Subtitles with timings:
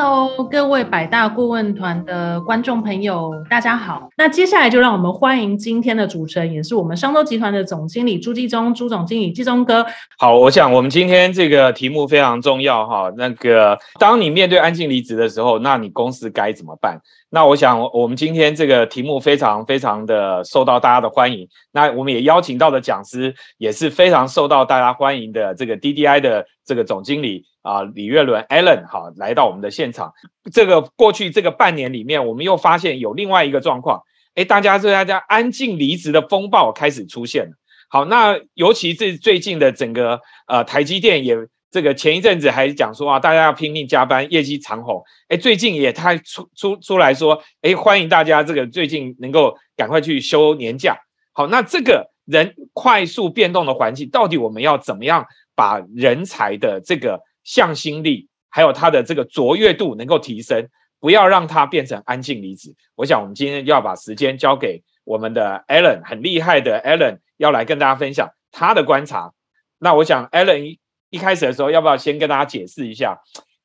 [0.00, 4.08] Hello，各位百大顾问团的观众朋友，大家好。
[4.16, 9.84] 那接下来就让我们欢迎今天的主持人，也是我们商周集团的总经理朱继忠，朱总经理，继忠哥。
[10.16, 13.12] 好，我想我们今天这个题目非常重要哈。
[13.16, 17.00] 那个，当你面对安静离职的时候，那你公司该怎么办？
[17.30, 21.48] 那我想，我们今天这个题目非常非常的受到大家的欢迎。
[21.72, 30.14] 那我们也邀请到的讲师也是非常受到大家欢迎的，这个 DDI 的这个总经理啊，李月伦 Allen 哈，来到我们的现场。
[30.50, 34.02] 这个过去这个半年里面，我们又发现有另外一个状况，
[34.34, 37.50] 哎，大家这大家安静离职的风暴开始出现了。
[37.90, 41.36] 好，那尤其是最近的整个呃台积电也。
[41.70, 45.02] 这个前一阵子还讲说啊，大家要拼命加班，业绩长虹。
[45.28, 50.96] 哎，最近也太出出出来说，哎，欢迎大家这个最近能够赶快去休年假。
[51.34, 60.68] 好，那这个人快速变动的环境，到底我们要怎么样把人才的这个向心力，还有他的这个卓越度能够提升，
[61.00, 62.74] 不要让他变成安静离职？
[62.94, 69.32] 我想我们今天要把时间交给我们的 Allen，很厉害的 Allen，要来跟大家分享他的观察。
[69.78, 70.76] 那我想 Allen。
[71.10, 73.18] 一开始的时候，要不要先跟大家解释一下？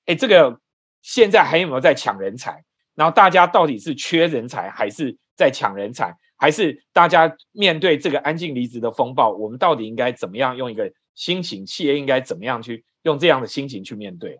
[0.06, 0.62] 哎，这个
[1.02, 2.64] 现在还有没有在抢人才？
[2.96, 6.16] 然后大家到底是缺人才，还是在抢人才？
[6.38, 11.66] 还是大家面对这个安静离职的风暴，我们到底应该怎么样用一个心情？
[11.66, 14.40] 企业应该怎么样去用这样的心情去面对？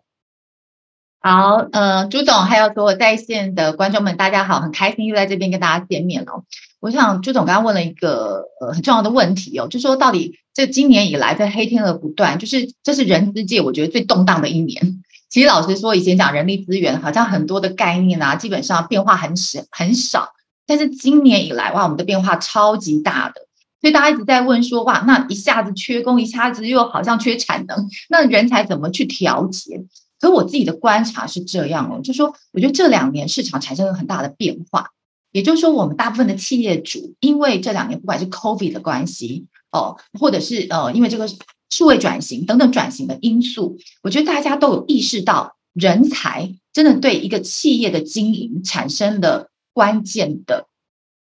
[1.20, 6.44] 好，呃，朱总还有所有在线的观众们，大家好，很开心又在这边跟大家见面了。
[6.80, 15.02] 我想朱总刚刚问了一个呃很重要的问题哦，就说到底这今年以来这黑天鹅不断，就是这是人资界我觉得最动荡的一年。
[15.30, 20.34] 其实老实说，以前讲人力资源好像很多的概念啊，基本上变化很少很少，
[20.66, 23.46] 但是今年以来哇，我们的变化超级大的，
[23.84, 29.84] 所以大家一直在问说哇，那一下子缺工，一下子又好像缺产能，那人才怎么去调节？
[30.18, 34.92] 可我自己的观察是这样哦，就说我觉得这两年市场产生了很大的变化。
[35.32, 41.28] 也就是说，我们大部分的企业主，因为这两年不管是 COVID 的关系哦，或者是呃，因为这个
[41.68, 50.68] 数位转型等等转型的因素，我觉得大家都有意识到，人才真的对一个企业的经营产生了关键的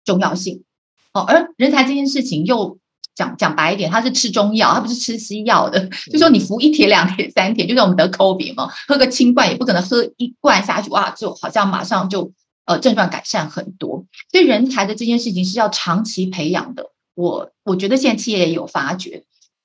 [0.05, 0.63] 重要性
[1.13, 1.21] 哦。
[1.21, 2.77] 而人才这件事情，又
[3.15, 5.89] 讲讲白一点，它是吃中药，它不是吃西药的。
[6.11, 12.31] 就说你服一帖、两帖、三帖，就像我们得 COVID 嘛，喝个清罐也不可能喝一罐下去，哇，就好像马上就。
[12.63, 16.91] 呃，症状改善很多，所以人才的这件事情是要长期培养的。
[17.15, 19.23] 我我觉得现在企业也有发觉，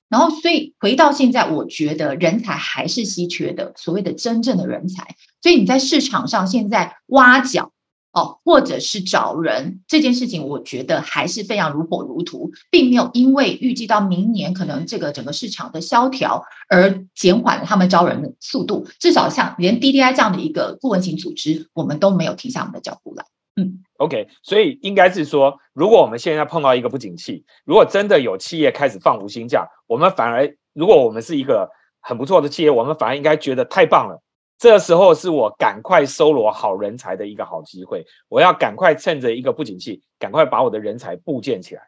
[0.09, 5.15] 然后所以回到现在，我觉得人才还是稀缺的，所谓的真正的人才。
[5.43, 7.71] 所以你在市场上现在挖角。
[8.17, 18.87] 哦，或者是找人这件事情，我觉得还是非常如火如荼，并没有因为预计到明年可能这个整个市场的萧条而减缓了他们招人的速度。
[18.99, 23.23] 至少像连 DDI 这样的一个顾问型组织，我们都没有停下我们的脚步来。
[23.55, 31.69] 嗯，OK，所以应该是说，如果我们现在碰到一个不景气，如果真的有企业开始放无薪假，我们反而如果我们是一个
[32.01, 34.23] 很不错的企业，我们反而应该觉得太棒了。
[34.59, 41.83] 这时候是我赶快收罗好人才的一个好机会，我要赶快趁着一个不景气，赶快把我的人才部建起来，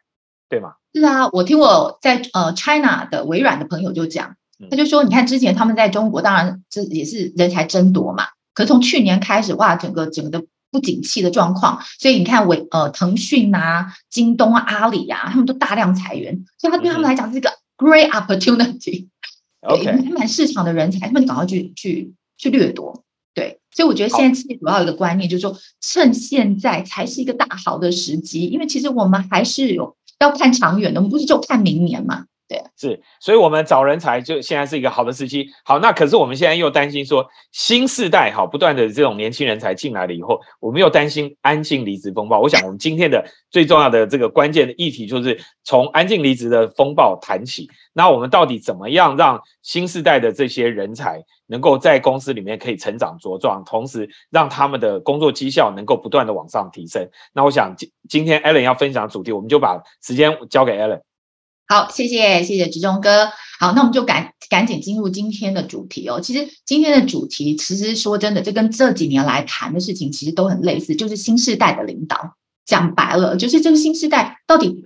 [0.48, 0.74] 对吗？
[0.94, 4.36] 是啊，我听我在呃 China 的微软的朋友就讲，
[4.70, 19.08] 他就说，你看之前他们在中国，当然这也是人才争夺嘛，可是从去年开始，哇，整个整个的不景气的状况，所以你看，微呃腾讯啊、京东啊、阿里呀，他们都大量裁员，所以他对他们来讲是一个 great opportunity，
[19.68, 22.14] 对，他们市场的人才，他们赶快去去。
[22.40, 32.24] 去掠夺，对，所以我觉得现在企业主要一个观念就是说，趁现在才是一个大好的时机，因为其实我们还是有要看长远的，我们不是就看明年嘛。
[32.76, 35.48] 是，所以我们找人才就现在是一个好的时期。
[35.64, 42.40] 好，那可是我们现在又担心说，新世代好不断的这种年轻人才进来了以后，我们又担心安静离职风暴。
[42.40, 47.68] 我想，我们今天的最重要的这个关键的议题就是从安静离职的风暴谈起。
[47.92, 57.08] 那我们到底怎么样让新时代的这些人才能够在公司里面可以成长茁壮，同时让他们的工作绩效能够不断的往上提升？
[57.32, 61.02] 那我想今今天 Allen 要分享主题，我们就把时间交给 Allen。
[61.70, 63.30] 好，谢谢谢谢志忠哥。
[63.60, 66.20] 好，那我们就赶赶紧进入今天的主题哦。
[66.20, 72.34] 其实今天的主题，其实说真的，这跟这几年来谈的事情其实都很类似，就是新时代的领导。
[72.66, 74.84] 讲白了，就是这个新时代到底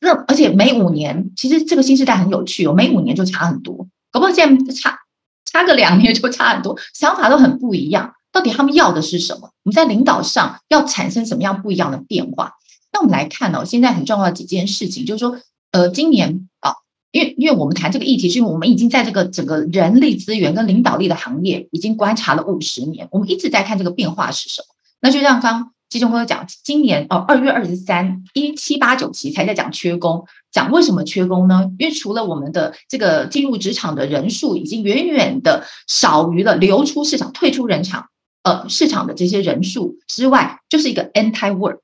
[0.00, 3.86] 那，而且每五年，其实这个新时代很有趣哦，每五年就差很多。
[4.10, 5.00] 可不可以现在差
[5.44, 8.14] 差个两年就差很多，想法都很不一样。
[8.32, 9.52] 到底他们要的是什么？
[9.64, 12.54] 我们在领导上要产生什么样不一样的变化？
[12.90, 15.38] 那我们来看哦，现在很重要的几件事情，就是说，
[15.72, 16.74] 呃，今年啊，
[17.10, 24.66] 因为因为我们谈这个议题，是因为我们已经在这个整个人力资源跟领导力的行业已经观察了五十年，我们一直在看这个变化是什么。
[25.00, 31.70] 那就像刚季中哥讲，今年哦二月二十三一七八九期才在讲缺工，讲为什么缺工呢？
[31.78, 38.08] 因为除了我们的这个进入职场的人数已经远远的少于了流出市场、退出人场。
[38.44, 41.78] 呃，市场的这些人数之外，就是一个 anti work。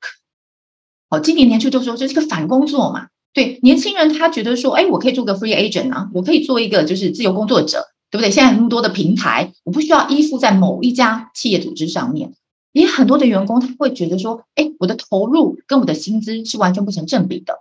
[1.09, 3.07] 哦，今年年初就说这是个反工作嘛。
[3.33, 8.31] 对，年轻人他觉得说，哎，我可以做个 free agent 啊，我可以做一个就是自由工作者，对不对？
[8.31, 12.33] 现在那么多的平台，我不需要依附在某一家企业组织上面。
[12.71, 17.55] 也很多的员工他会觉得说，哎，我的投入跟我的薪资是完全不成正比的。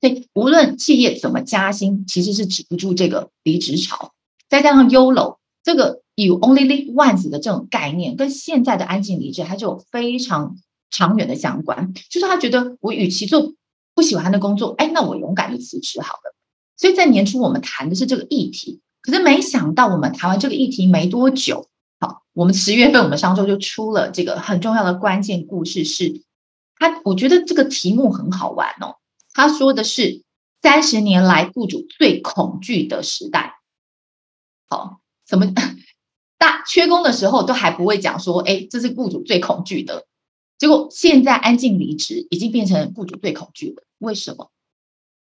[0.00, 4.12] 对无论企业怎么加薪，其实是止不住这个离职潮。
[4.48, 6.02] 再加上 YOLO 这个。
[6.16, 10.54] You only live once 的这种概念，跟现在的安静离职还是有非常
[10.88, 11.92] 长远的相关。
[12.08, 13.52] 就是他觉得，我与其做
[13.94, 16.34] 不喜欢的工作，哎，那我勇敢的辞职好了。
[16.76, 21.68] 所以在年初我们谈的是这个议题，可是没想到我们谈完这个议题没多久，
[22.00, 26.22] 好，我们十月份我们上周就出了这个很重要的关键故事，是
[26.76, 28.96] 他我觉得这个题目很好玩哦。
[29.32, 30.22] 他说的是
[30.62, 33.60] 三十年来雇主最恐惧的时代。
[34.68, 35.46] 好，什么？
[36.36, 40.06] 大缺工的时候都还不会讲说，哎，这是雇主最恐惧的。
[40.58, 43.82] 结果现在安静离职已经变成雇主最恐惧的。
[43.98, 44.50] 为什么？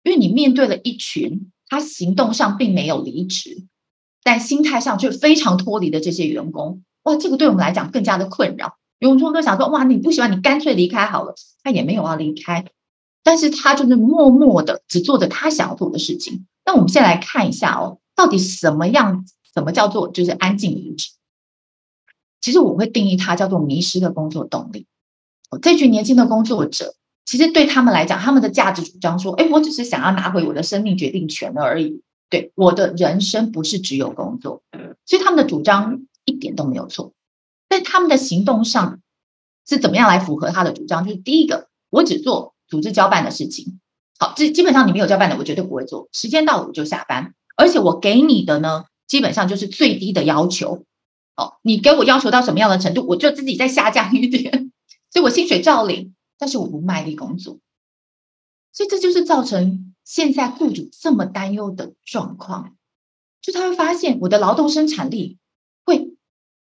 [0.03, 3.65] 因为你面对了一群他行动上并没有离职，
[4.23, 6.83] 但心态上却非常脱离的这些员工。
[7.05, 8.77] 哇，这个对我们来讲更加的困扰。
[8.99, 11.35] 员工都想说，哇，你不喜欢，你干脆离开好了。
[11.63, 12.65] 他也没有要离开，
[13.23, 16.47] 但是他就是默默的只做着他想要做的事情。
[16.65, 19.25] 那我们先来看一下哦，到底什么样？
[19.55, 21.11] 什么叫做就是安静离职？
[22.41, 24.87] 其实我会定义它叫做迷失的工作动力。
[25.59, 26.95] 这群年轻的工作者，
[27.25, 34.63] 其实对他们来讲，他们的价值主张说：“哎，我只是想要拿回我的生命决定权而已。”对，我的人生不是只有工作。
[35.05, 37.13] 所以他们的主张一点都没有错。
[37.69, 39.01] 在他们的行动上
[39.69, 41.05] 是怎么样来符合他的主张？
[41.05, 43.81] 就是第一个，我只做组织交办的事情。
[44.19, 46.09] 好，这基本上你没有交办的，我绝对不会做。
[46.13, 48.85] 时间到了我就下班，而且我给你的呢？
[49.09, 50.85] 基本上就是最低的要求，
[51.37, 54.72] 哦，你给我要求到什么样的程度，我就自己再下降一点，
[55.13, 57.59] 所以我薪水照领，但是我不卖力工作，
[58.73, 62.75] 所以这就是造成现在雇主这么担忧的状况，
[63.43, 65.37] 就他会发现我的劳动生产力
[65.85, 66.15] 会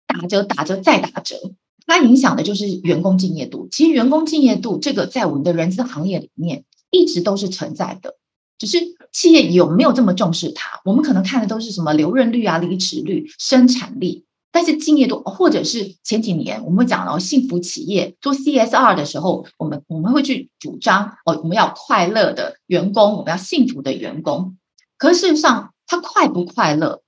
[0.08, 1.54] 打折、打折再打折，
[1.86, 3.68] 它影响的就是员工敬业度。
[3.70, 8.18] 其实员工敬业度这个在我们的人资行业里面一直都是存在的。
[8.58, 8.78] 只是
[9.12, 10.80] 企业有没有这么重视它？
[10.84, 24.58] 我们可能看的都是什么留任率啊、离职率、生产力，但是敬业度，或者是前几年我们讲了幸福企业做 CSR 的时候，我们我们会去主张哦，我们要快乐的员工，我们要幸福的员工。
[24.98, 27.02] 可是事实上，他快不快乐？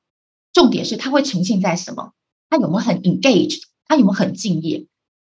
[0.53, 2.13] 重点是他会呈现在什么？
[2.49, 3.61] 他有没有很 engaged？
[3.87, 4.87] 他有没有很敬业？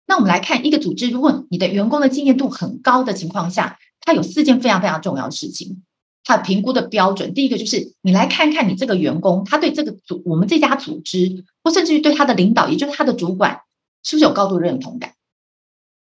[0.06, 5.82] 那我们来看一个组织，如果你的员工的敬业度很高的情况下，它有四件非常非常重要的事情。
[6.24, 13.60] 他评估的标准，第一个就是你来看看你这个员工，他对这个组、我们这家组织，或甚至于对他的领导，也就是他的主管，
[14.02, 15.12] 是不是有高度认同感？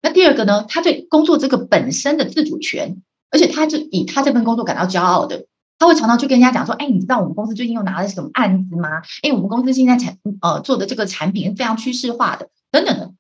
[0.01, 0.65] 那第二个呢？
[0.69, 5.47] 他对工作这个本身的自主权，而且他是以他这份工作感到骄傲的，
[5.79, 8.89] 他会常常去跟人家讲说：“哎，你知道我们公司最近又拿了什么案子吗？
[9.23, 13.13] 哎，我们公司现在产呃做的这个产品是非常趋势化的，等等的。”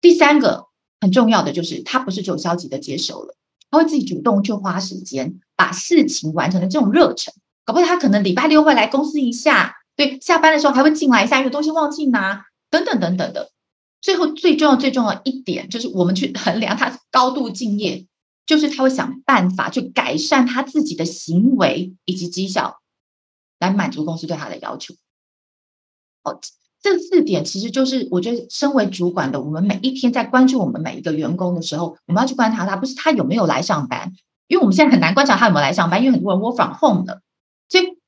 [0.00, 0.64] 第三个
[1.00, 3.36] 很重要的就是，他不是只有消极的接受了。
[3.70, 7.32] 他会自己主动去花时间把事情完成的这种热忱，
[7.64, 13.50] 搞不好他可能礼拜六会来公司一下，对，下班的时候还会进来一下，有东西忘记拿，等等等等的。
[14.00, 18.06] 最后最重要最重要一点就是，我们去衡量他高度敬业，
[18.46, 22.80] 就是他会想办法去改善他自己的行为以及绩效，
[23.58, 24.94] 来满足公司对他的要求。
[26.22, 26.40] 好。
[26.84, 34.12] 这四点其实就是，我觉得身为主管的，我们每一天在关注我们每一个员工的时候，我们要去观察他，不是他有没有来上班，
[34.46, 37.22] 因为我们现在很难观察他有没有来上班，因为很多人 work from home 的，
[37.68, 37.98] 所以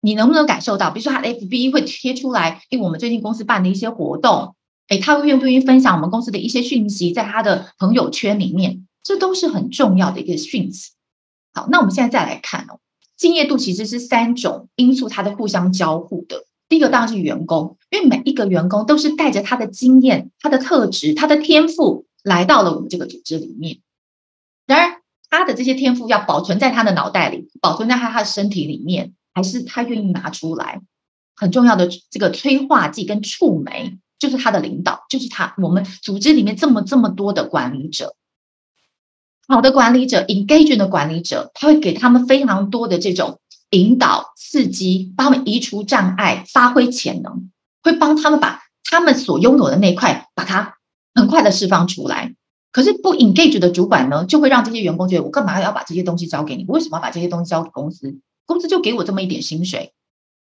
[0.00, 4.56] 你能不能感受到，比如说他的 FB 会贴出来，因为我们最近公司办的一些活动，
[4.88, 10.92] 哎，他愿不愿意分享我们公司的一些讯息在他的朋友圈里面，这都是很重要的一个讯息。
[11.54, 12.80] 好，那我们现在再来看哦，
[13.16, 16.44] 敬业度其实是三种因素，它的互相交互的。
[16.68, 23.80] 第一个当然是员工，因为每一个员工都是带着他的经验、他的特质、他的天赋来到了我们这个组织里面。
[24.66, 25.01] 然而，
[25.38, 30.82] 他的这些天赋要保存在他的脑袋里，保存在他他的身体里面，还是他愿意拿出来？
[31.34, 38.14] 很重要的这个催化剂跟触媒，就是他的领导，就是他我们组织里面这么这么多的管理者，
[39.48, 47.50] 好的管理者，engage 的管理者，他会给他们非常多的这种引导、刺激，帮他们移除障碍，发挥潜能，
[47.82, 50.76] 会帮他们把他们所拥有的那块，把它
[51.14, 52.34] 很快的释放出来。
[52.72, 56.64] 可是不 engage 的主管呢，就会让这些员工觉得，我干嘛要把这些东西交给你？
[56.66, 58.18] 我为什么要把这些东西交给公司？
[58.46, 59.92] 公司就给我这么一点薪水。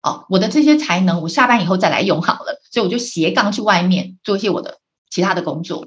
[0.02, 4.78] 哦，我的这些才能，我下班以后再来用好了，所以我就斜杠去外面做一些我的
[5.10, 5.86] 其他的工作。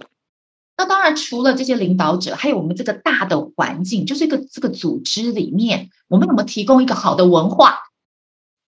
[0.76, 7.78] 那当然，除了这些领导者，还有我们这个大的环境，就是一个这个组织里面，我们有没有提供一个好的文化？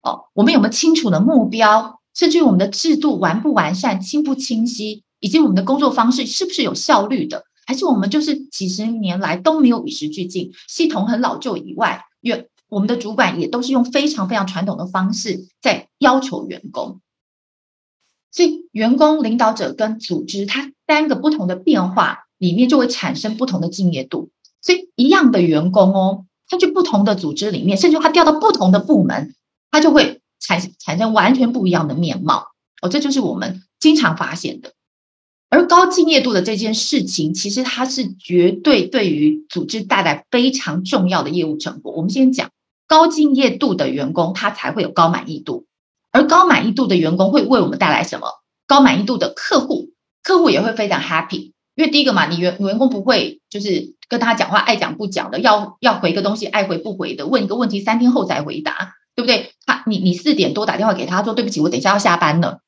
[0.02, 2.02] 哦，我们有没有清楚的目标？
[2.14, 7.46] 甚至于我们的制度完不完善、清不清晰，以及我们的工作方式是不是有效率的？
[7.66, 17.02] 还是我们就是几十年来都没有与时俱进，系统很老旧以外，员我们的主管也都是用非常非常传统的方式在要求员工，
[18.32, 24.30] 所以员工、领导者跟组织，它三个不同的变化里面就会产生不同的敬业度。
[24.62, 29.34] 所以一样的员工哦，他去不同的组织里面，甚至他调到不同的部门，
[29.72, 32.50] 他就会产产生完全不一样的面貌。
[32.84, 34.74] 哦，这就是我们经常发现的。
[35.56, 41.94] 而高敬业度的这件事情，其实它是绝对对于组织带来非常重要的业务成果。
[41.94, 42.50] 我们先讲
[42.90, 45.66] 高敬业度的员工，他才会有高满意度，
[46.12, 48.28] 而高满意度的员工会为我们带来什么？
[48.68, 49.92] 高满意度的客户，
[50.24, 51.54] 客户也会非常 happy。
[51.76, 59.54] 因为第一个嘛，你员员工不会就是跟他讲话爱讲不讲的，要要回个东西爱回不回的，问一个问题三天后才回答，对不对？
[59.66, 62.60] 他你你四点多打电话给他说对不起，我等一下要下班了，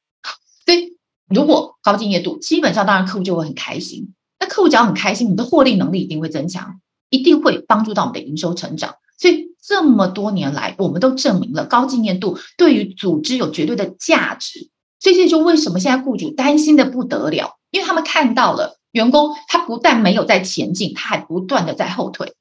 [1.29, 4.13] 如果高敬业度，基本上当然客户就会很开心。
[4.39, 6.79] 那客户只要很开心，你的获利能力一定会增强，
[7.09, 8.95] 一定会帮助到我们的营收成长。
[9.17, 14.69] 所以这么多年来，我们都证明了高敬业度对于组织有绝对的价值。
[14.99, 22.35] 所以这就为什么现在雇主担心的不得了，因为他们看到了员工他不但没有在前进，他还不断的在后退。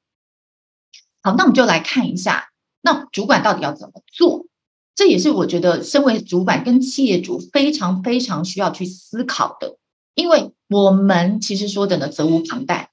[1.21, 2.49] 好，那我们就来看一下，
[2.81, 4.45] 那主管到底要怎么做？
[4.97, 9.77] 这也是我觉得，身为主管跟企业主非常非常需要去思考的，
[10.15, 12.89] 因为我们其实说的呢，责无旁贷。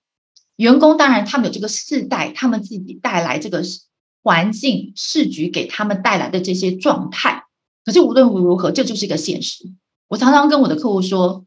[0.56, 3.62] 员工当然他们有这个世代，他们自己带来这个
[4.22, 7.44] 环境、市局给他们带来的这些状态。
[7.86, 9.72] 可是无论如何，这就是一个现实。
[10.08, 11.46] 我常常跟我的客户说，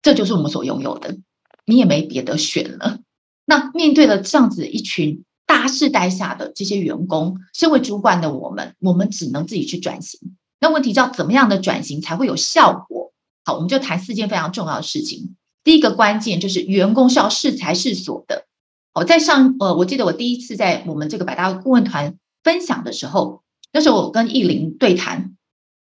[0.00, 1.18] 这就是我们所拥有的，
[1.66, 3.00] 你也没别的选了。
[3.44, 5.22] 那面对了这样子一群。
[5.46, 10.36] 大世代下的这些员工，身为主管的我们，我们只能自己去转型。
[10.60, 13.12] 那问题叫怎么样的转型才会有效果？
[13.44, 15.36] 好，我们就谈四件非常重要的事情。
[15.62, 18.46] 第一个关键就是员工是要适才适所的。
[18.92, 25.36] 好，在上呃，我记得我第一次在我们这个百大顾问团分享的时候，那时候我跟艺林对谈，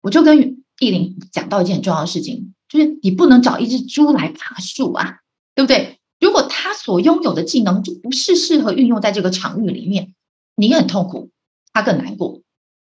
[0.02, 5.20] 我就跟艺林讲到一件很重要的事情，就是你不能找一只猪来爬树啊，
[5.56, 6.00] 对不对？
[6.32, 10.14] 如果他所拥有的技能就不是适合运用在这个场域里面，
[10.56, 11.30] 你很痛苦，
[11.74, 12.40] 他更难过。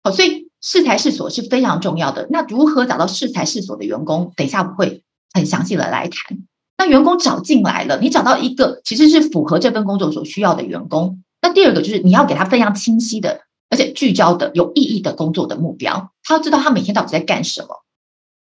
[0.03, 2.27] 好，所以适才适所是非常重要的。
[2.31, 4.33] 那如何找到适才适所的员工？
[4.35, 6.39] 等一下我会很详细的来谈。
[6.79, 11.23] 那员工找进来了，你找到一个其实是符合这份工作所需要的员工。
[11.41, 17.85] 那第二个就是你要给他非常清晰的，而且聚焦的、有意义的工作的目标，他要知道他每天到底在干什么。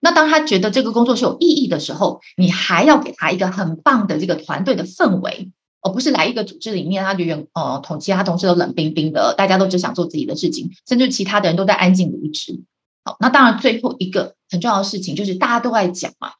[0.04, 12.60] 那当他觉得这个工作是有意义的时候，你还要给他一个很棒的这个团队的氛围，而不是来一个组织里面，他就员呃同其他同事都冷冰冰的，大家都只想做自己的事情，甚至其他的人都在安静离职。
[13.02, 16.32] 好，那当然最后一个很重要的事情就是大家都在讲嘛，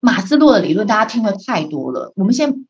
[0.00, 2.66] 马斯洛的理论大家听的太多了，我们先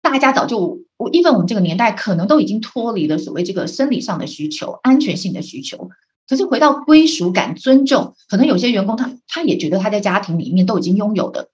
[0.00, 5.90] 大家早就我因为我们这个年代可能都已经脱离了所谓这个生理上的需求、安全性的需求。
[6.28, 11.50] 可是回到归属感、尊重，可能有些员工他他也觉得他在家庭里面都已经拥有的，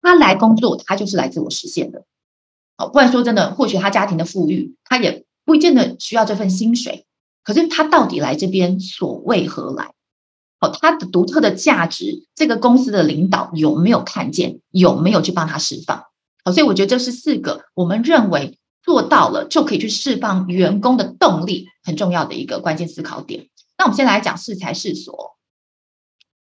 [0.00, 2.04] 他来工作他就是来自我实现的。
[2.76, 7.06] 哦，不然说真的，或许他家庭的富裕，他也不见得需要这份薪水。
[7.44, 9.92] 可是他到底来这边所为何来？
[10.60, 14.60] 哦，他的独特的价值，这个公司的领导有没有看见？
[14.70, 16.04] 有没有去帮他释放？
[16.44, 23.48] 好，所以我觉得这是四个我们认为做到了就可以去释放员工的动力，很重要的一个关键思考点。
[23.78, 25.36] 那我们先来讲适才适所，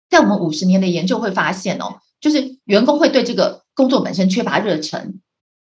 [0.09, 5.19] 在我们五十年的研究会发现哦，就是员工会对这个工作本身缺乏热忱，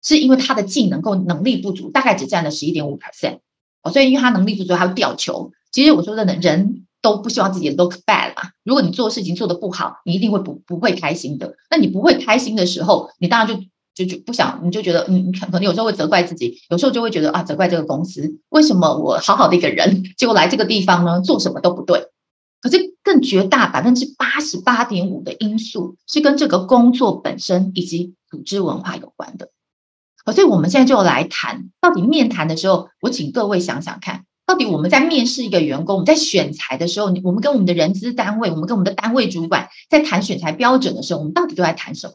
[0.04, 3.40] 是因为他的技能够能力不足，大概只占了十一点五 percent
[3.84, 5.52] 哦，所以因为他能力不足，他会吊球。
[5.72, 8.52] 其实我说真的，人都不希望自己 look bad 嘛。
[8.64, 11.56] 如果你做事情做得不好，你一定会不不会开心的。
[11.70, 13.64] 那你不会开心的时候，你当然就。
[13.98, 22.08] 就就不想，你就觉得，嗯，可能有时候会责怪自己，有时候就会觉得啊，责怪这个公司，为什么我好好的一个人， 结果来这个地方呢，做什么都不对。
[22.62, 29.50] 可是更绝大百分之八十八点五的因素是跟这个工作本身以及组织文化有关的。
[30.34, 42.14] 所以我们现在就来谈，到底面谈的时候，我请各位想想看，到底我们在面试一个员工，在选材的时候，我们跟我们的人资单位，我们跟我们的单位主管在谈选材标准的时候，我们到底都在谈什么？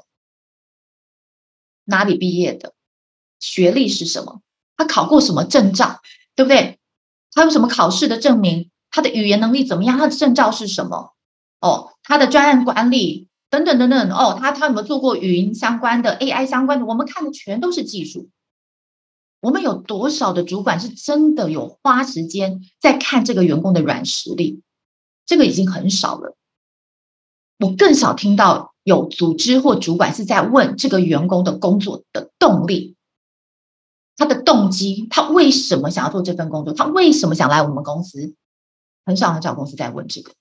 [1.85, 2.75] 哪里毕业的？
[3.41, 4.41] 学历是什么？
[4.77, 6.01] 他考过什么证照？
[6.35, 6.79] 对不对？
[7.33, 8.71] 他有什么考试的证明？
[8.91, 9.99] 他的语言能力怎么样？
[9.99, 11.15] 他的证照是什么？
[11.61, 14.11] 哦，他的专案管理等等等等。
[14.11, 16.87] 哦，他他有没有做过语音相关的、AI 相关的？
[16.87, 18.29] 我们看的全都是技术。
[19.41, 24.63] 我们有多少的主管是真的有花时间在看这个员工的软实力？
[25.27, 26.37] 这个已经很少了。
[27.59, 32.97] 我更少听到有组织或主管是在问这个员工的工作的动力。
[34.15, 36.75] 他的动机，他为什么想要做这份工作？
[36.75, 38.35] 他为什么想来我们公司？
[39.05, 40.33] 很少很少公司在问这个。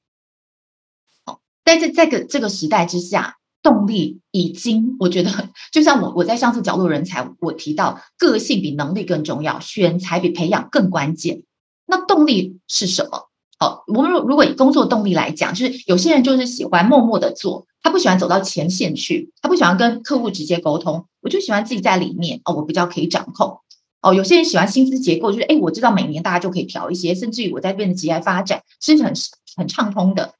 [1.26, 11.44] 好，在这这个这个时代之下，动力已经，我觉得就像我我在上次角落人才，我提到个性比能力更重要，选才比培养更关键。
[11.88, 13.31] 那动力是什么？
[13.62, 21.06] 好，我们如如果以工作动力来讲，就是有些人就是喜欢默默的做，他不喜欢走到前线去，他不喜欢跟客户直接沟通。
[21.22, 23.60] 我就喜欢自己在里面哦，我比较可以掌控
[24.02, 24.16] 哦。
[24.16, 29.14] 有些人喜欢薪资结构，就是哎，我知道每年大家就可以调一些，甚至于我在变得职业发展是很
[29.56, 30.34] 很畅通的。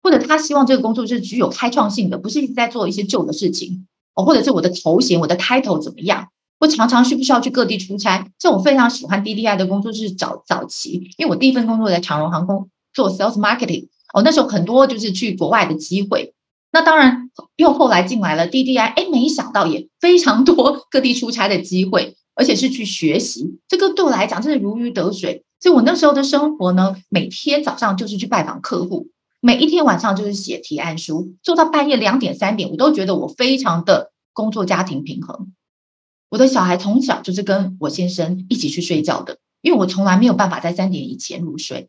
[0.00, 4.24] 或者他希望这个工作是具有开创性的，不是一直在做一些旧的事情哦。
[4.24, 6.28] 或者是我的头衔、我的 title 怎么样？
[6.60, 8.26] 我常常需不需要去各地出差？
[8.38, 16.34] 这我非常喜欢 D D I 的工作，就是早早期，因为我第一份工作在长荣航空做 sales marketing 哦，那时候很多就是去国外的机会。
[16.70, 25.44] 那当然，又后来进来了 DDI，哎，没想到也非常多各地出差的机会，而且是去学习，这个对我来讲真是如鱼得水。
[25.60, 29.08] 所以我那时候的生活呢，每天早上就是去拜访客户，
[29.40, 35.52] 每一天晚上就是写提案书，做到半夜两点三点，我都觉得我非常的工作家庭平衡。
[36.30, 41.88] 我的小孩从小就是跟我先生一起去睡觉的，因为我从来没有办法在三点以前入睡。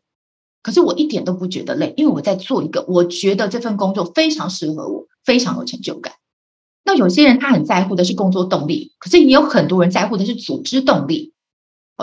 [0.62, 6.14] 可是我一点都不觉得累，因为我在做一个我觉得这份工作非常适合我，非常有成就感。
[6.84, 11.32] 那有些人他很在乎的是工作动力，可是也有很多人在乎的是组织动力。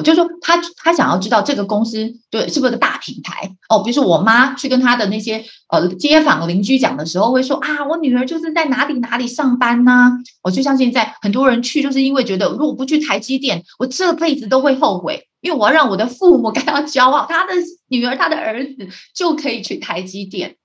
[0.02, 3.84] 就是说，他他想要知道这个公司对是不是个大品牌哦。
[3.84, 10.12] 比如说，我妈去跟他的那些呃街坊邻居讲的时候，会说啊，我女儿就是在哪里哪里上班呢？
[10.44, 17.54] 我就像现在很多人去，就是因为觉得如果不去台积电，我这辈子都会后悔，因为我要让我的父母感到骄傲，他的
[17.88, 20.56] 女儿、他的儿子就可以去台积电。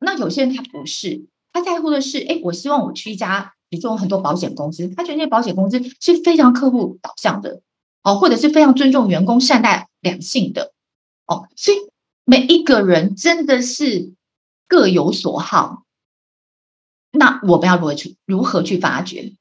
[0.00, 7.60] 那有些人他不是，他在乎的是，哎，我希望我去一家，比如说很多保险公司，他觉得那保险公司是非常客户导向的。
[8.02, 10.72] 哦，或者是非常尊重员工、善待两性的
[11.26, 11.78] 哦，所以
[12.24, 14.12] 每一个人真的是
[14.66, 15.84] 各有所好。
[17.12, 19.34] 那我们要如何去如何去发掘？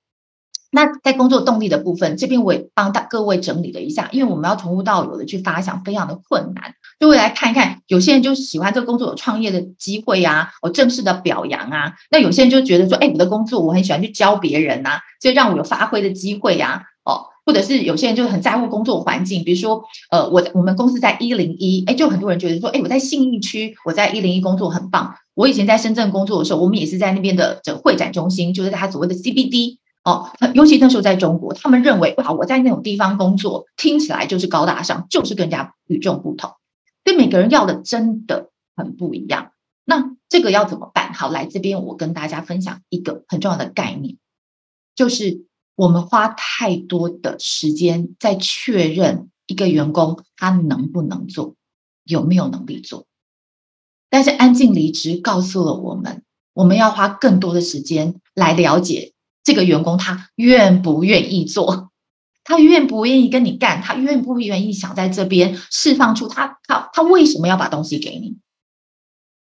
[0.73, 6.75] 那在工作动力的部分，这边我也帮大各位整理了一下，因为我们要从无到有的去发想，非常的困难。
[6.99, 11.95] 就会来看一看，有些人就喜欢这个工作有创业的机会啊，我正式的表扬啊。
[12.09, 16.85] 那有些人就觉得说，哎，我的工作我很喜欢去教别人呐，就让我有发挥的机会呀。
[17.03, 17.30] 哦。
[17.43, 25.15] 或者是有些人就很在乎工作环境，比如说，呃，我我们公司在一零一，哎，就很多人觉得说，哎，我在信义区，我在一零一工作很棒。
[25.33, 36.51] 我以前在深圳工作的时候，我们也是在那边的这会展中心，就是他所谓的 CBD 哦，尤其那时候在中国，他们认为哇，我在那种地方工作，听起来就是高大上，就是更加与众不同。
[37.03, 39.51] 所以每个人要的真的很不一样。
[39.83, 41.13] 那这个要怎么办？
[41.13, 44.17] 好，来这边我跟大家分享一个很重要的概念，
[44.95, 45.45] 就是。
[45.81, 51.55] 我们花太多的时间在确认一个员工他能不能做，
[52.03, 53.07] 有没有能力做。
[54.07, 56.21] 但是安静离职告诉了我们，
[56.53, 59.13] 我们要花更多的时间来了解
[59.43, 61.89] 这个员工他愿不愿意做，
[62.45, 68.37] 他愿不愿意跟你干，他愿不愿意想在这边释放出他他他为什么要把东西给你？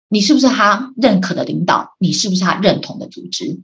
[0.08, 1.96] 你是不是他认可的领导？
[1.98, 3.62] 你是不是他认同的组织？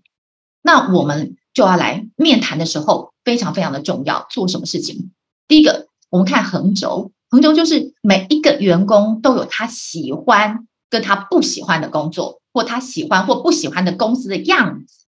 [0.64, 1.38] 那我们。
[1.58, 4.28] 就要来面谈的时候，非常非常的重要。
[4.30, 5.10] 做什么事情？
[5.48, 15.06] 第一个，我们看横轴，横轴就是每一个员工都有他喜欢跟他不喜欢的工作，或他喜欢或不喜欢的公司的样子。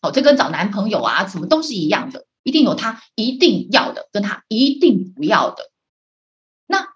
[0.00, 5.70] 哦，这跟找男朋友啊，什么都是一样的，一定有他一定要的，跟他一定不要的。
[6.66, 6.88] 那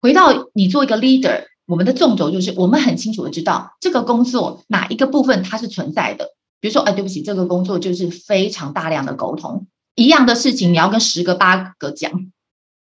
[0.00, 6.30] 回到你做一个 leader，我们的纵轴就是我们很清楚的知道这个工作哪一个部分它是存在的。
[6.62, 12.30] 比如说，哎，对不起，这个工作就是非常大量的沟通，一样的事情你要跟十个八个讲，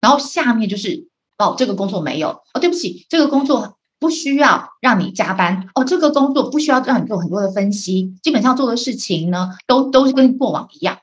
[0.00, 11.00] 然后下面就是哦，这个工作没有哦，对不起，这个工作不需要让你加班哦，这个工作不需要让你做很多的分析，基本上做的事情呢，都都是跟过往一样。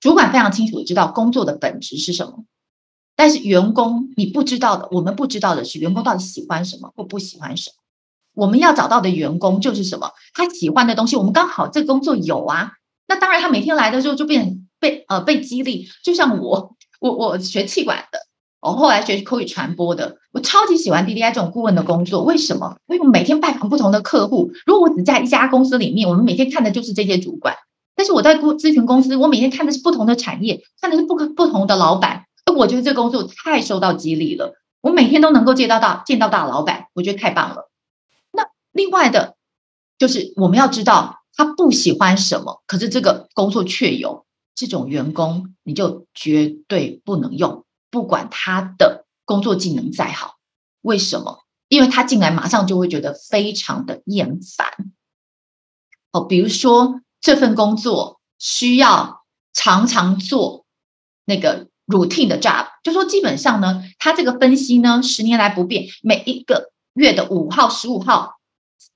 [0.00, 2.44] 主管非常清楚的知道工作的本质是什么，
[3.14, 7.77] 但是员工你不知道的，我们不知道的是员工到底喜欢什么或不喜欢什么。
[8.38, 12.74] 我们要找到的员工就是什么，他喜欢的东西，我们刚好这工作有啊。
[13.08, 18.20] 那当然，他每天来的时候就变被呃被激励，就像我我我学气管的。
[18.60, 22.22] 我后来学口语传播的，我超级喜欢 D D I 这种顾问的工作。
[22.22, 22.76] 为什么？
[22.86, 24.52] 因为我每天拜访不同的客户。
[24.66, 27.56] 如果我只在一家公司里面，我们每天看的就是这些主管。
[27.96, 32.24] 但是我在顾咨询公司，我每天看的是不同的产业，看的是不不同的老板。
[32.56, 34.54] 我觉得这工作太受到激励了。
[34.80, 37.67] 我每天都能够见到大见到大老板，我觉得太棒了。
[38.78, 39.36] 另外的，
[39.98, 47.64] 就是我们要知道他不喜欢什么，可是这个工作却有这种员工，你就绝对不能用。
[47.90, 50.36] 不管他的工作技能再好，
[50.82, 51.40] 为什么？
[51.68, 54.68] 因为他进来马上就会觉得非常的厌烦。
[56.12, 60.64] 哦，比如说这份工作需要常常做
[61.24, 68.37] 那个 routine 的 job，就说基本上呢，他这个分析呢十年来不变，每一个月的五号、十五号、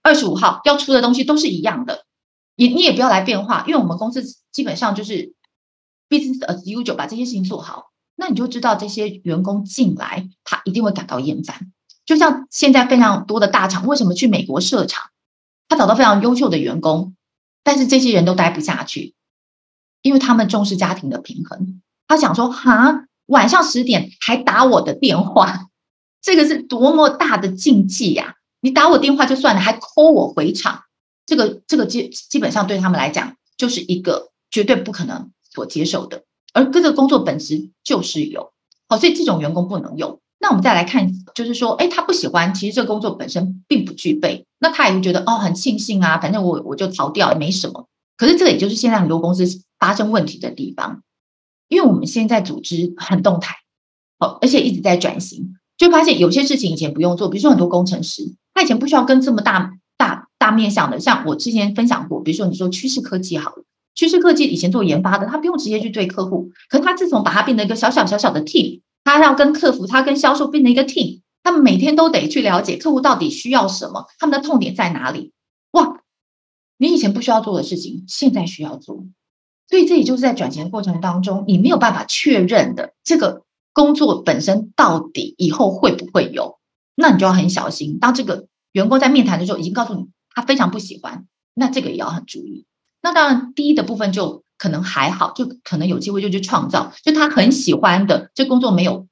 [0.03, 2.05] 二十五号要出的东西都是一样的。
[2.57, 5.35] 你你也不要来变化，因为我们公司基本上就是
[6.09, 7.91] business as usual，把这些事情做好。
[8.15, 11.73] 那你就知道这些员工进来，他一定会感到厌烦。
[12.05, 15.11] 就像现在非常多的大厂，为什么去美国设厂？
[15.69, 17.17] 他找到非常优秀的员工，
[17.65, 19.15] 但是这些人都待不下去，
[20.03, 21.81] 因为他们重视家庭的平衡。
[22.07, 25.69] 他想说：哈，晚上十点还打我的电话，
[26.21, 28.35] 这个是多么大的禁忌呀！
[28.63, 30.85] 你打我电话就算了，还 call 我回厂，
[31.27, 36.23] 这个这个基基本上对他们来讲，就是一个绝对不可能所接受的。
[36.55, 38.53] 而这个工作本质就是有，
[38.89, 40.21] 好，所以这种员工不能用。
[40.39, 47.89] 那我们再来看，就是说，哎，他不喜欢，其实这个工作本身并不具备，那他也会觉得，哦，很庆幸啊，反正我我就逃掉，没什么。
[48.17, 49.45] 可是这也就是现在很多公司
[49.79, 51.03] 发生问题的地方，
[51.69, 53.57] 因为我们现在组织很动态，
[54.19, 63.65] 哦，而且一直在转型，就发现有些事情以前不用做，比如说很多工程师，他以前不需要跟这么大大大面向的，像我之前分享过，比如说你说趋势科技好了。
[63.95, 75.33] 趋势科技以前做研发的，他不用直接去对客户，可是他自从把它变成一个小小小小的 team，他要跟客服，他跟销售变成一个 team，他们每天都得去了解客户到底需要什么，他们的痛点在哪里。
[75.73, 76.01] 哇，
[76.79, 79.05] 你以前不需要做的事情，现在需要做，
[79.69, 83.43] 所以这也就是在转型过程当中，你没有办法确认的这个
[83.75, 86.59] 工作本身到底以后会不会有，
[87.03, 87.99] 那你就要很小心。
[87.99, 92.65] 当这个员工在面谈的时候已经告诉你他非常不喜欢，那这个也要很注意。
[93.03, 99.09] 那当然，第一的部分就可能还好，就可能有机会就去创造，就他很喜欢的这工作没有，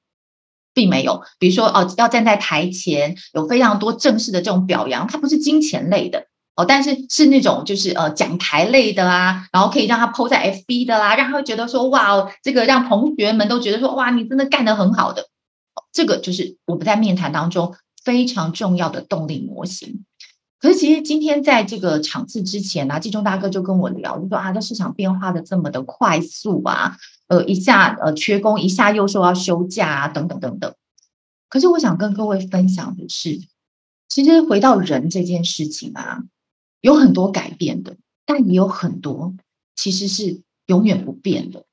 [0.73, 1.23] 并没有。
[1.41, 15.27] 比如说哦，要站在台前，有非常多正式的这种表扬，它不是金钱类的哦，但是是那种就是呃讲台类的啊，然后可以让他 PO 在 FB 的啦，让他觉得说哇哦，这个让同学们都觉得说哇，你真的干得很好的，
[15.93, 20.05] 这个就是我们在面谈当中非常重要的动力模型。
[20.59, 30.75] 可是其实今天在这个场次之前呢，季中大哥就跟我聊，就说啊，这市场变化的这么的快速啊，呃，一下呃缺工，一下又说要休假啊，等等等等。
[31.49, 33.41] 可是我想跟各位分享的是，
[34.09, 36.25] 其实回到人这件事情啊，
[36.83, 39.35] 有很多改变的，但也有很多
[39.75, 41.65] 其实是永远不变的。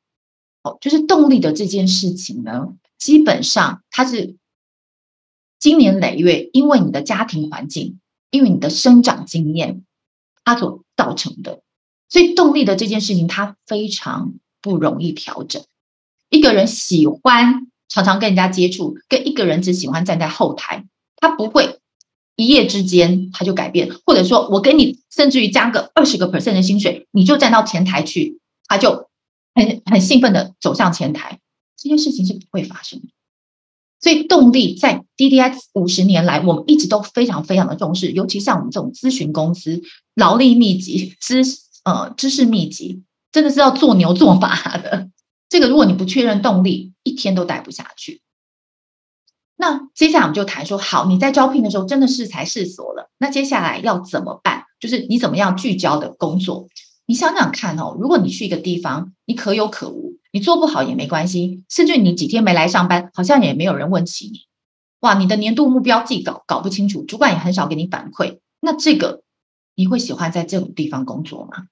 [0.63, 4.36] 哦，就是动力的这件事情呢，基本上它是
[5.60, 7.99] 经年累月，因为你的家庭环境。
[8.29, 9.86] 因为你的生长经验，
[10.43, 11.62] 它所造成的，
[12.10, 15.63] 所以动力的这件事情，它非常不容易调整。
[16.29, 21.79] 一个人喜欢常常跟人家接触，跟一个人只喜欢站在后台，他不会
[22.36, 29.07] 一夜之间他就改变，或者说我给你甚至于加个二十个 percent 的薪水，你就站到前台去，他就
[29.55, 31.39] 很很兴奋的走向前台，
[31.77, 33.07] 这件事情是不会发生的。
[33.99, 39.81] 所以动力在 D D X 五十年来，我们一直都非常非常的重视，尤其像我们这种咨询公司，
[40.13, 41.41] 劳力密集、知
[41.83, 45.09] 呃知识密集，真的是要做牛做马的。
[45.49, 48.21] 这个如果你不确认动力，一天都待不下去。
[49.55, 54.65] 那接下来我们就谈说，好，你在招聘的时候真的是才试所了，那接下来要怎么办？
[54.79, 56.67] 就是你怎么样聚焦的工作？
[57.07, 60.06] 你想想看哦，如果你去一个地方，你可有可无。
[60.38, 64.41] 你做不好也没关系，甚至你几天没来上班，好像也没有人问起你。
[65.00, 68.38] 哇，你的年度目标自己搞搞不清楚，主管也很少给你反馈。
[68.60, 69.23] 那这个
[69.73, 71.65] 你会喜欢在这种地方工作吗？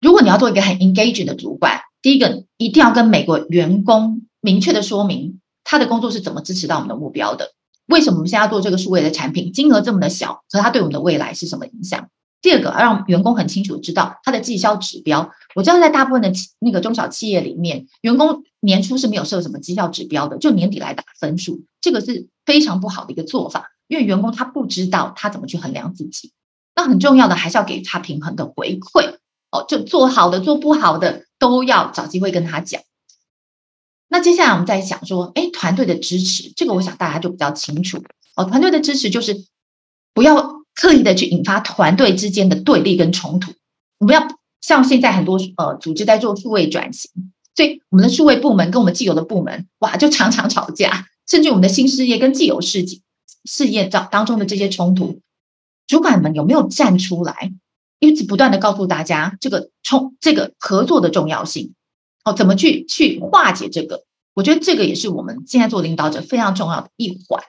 [0.00, 7.52] 如果你要做一个很 engaging 的主管，第一个一定要跟每个员工明确的说明他的工作是怎么支持到我们的目标的。
[7.86, 9.52] 为什么我们现在要做这个数位的产品？
[9.52, 12.08] 金额这么的小，可它对我们的未来是什么影响？
[12.46, 15.32] 第二个，让员工很清楚知道他的绩效指标。
[15.56, 16.30] 我知道在大部分的
[16.60, 26.30] 那个中小企业里面，员工年初是没有设什么绩效指标的，就年底来打分数，这个是非常不好的一个做法，因为员工他不知道他怎么去衡量自己。
[26.76, 29.16] 那很重要的还是要给他平衡的回馈
[29.50, 32.80] 哦，就做好的、做不好的都要找机会跟他讲。
[34.06, 38.04] 那接下来我们再想说，哎，团队的支持，这个我想大家就比较清楚
[38.36, 38.44] 哦。
[38.44, 39.46] 团队的支持就是
[40.14, 43.52] 不要刻意的去引发团队之间的对立跟冲突。
[43.98, 44.28] 我们要
[44.60, 47.10] 像现在很多呃组织在做数位转型，
[47.56, 53.00] 所以我们的数位部门跟我们既有的部门，哇，就常常吵架，甚至我们的新事业跟既有事业
[53.44, 55.20] 事业当当中的这些冲突，
[55.86, 57.52] 主管们有没有站出来，
[57.98, 61.74] 一直不断的告诉大家这个冲这个合作的重要性？
[62.24, 64.04] 哦，怎么去去化解这个？
[64.34, 67.42] 我觉得这个也是我们现在做领导者非常重要的一环。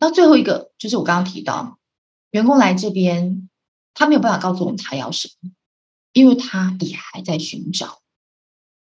[0.00, 1.78] 那最后一个就是我刚刚提到，
[2.30, 3.48] 员工来这边，
[3.94, 5.50] 他没有办法告诉我们他要什么，
[6.12, 7.98] 因为他也还在寻找。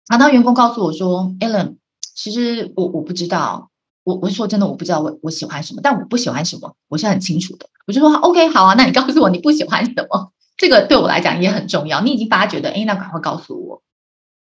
[0.08, 1.76] 啊，当员工告诉我说：“Allen，
[2.14, 3.70] 其实我我不知道，
[4.04, 10.32] 我我说真的，我不知道我我喜欢什么，但我不喜欢什么，我是很清楚的。”我就说：“OK，好啊，那你告诉我你不喜欢什么？
[10.56, 12.00] 这个对我来讲也很重要。
[12.00, 13.82] 你已经发觉的，哎，那赶快告诉我。”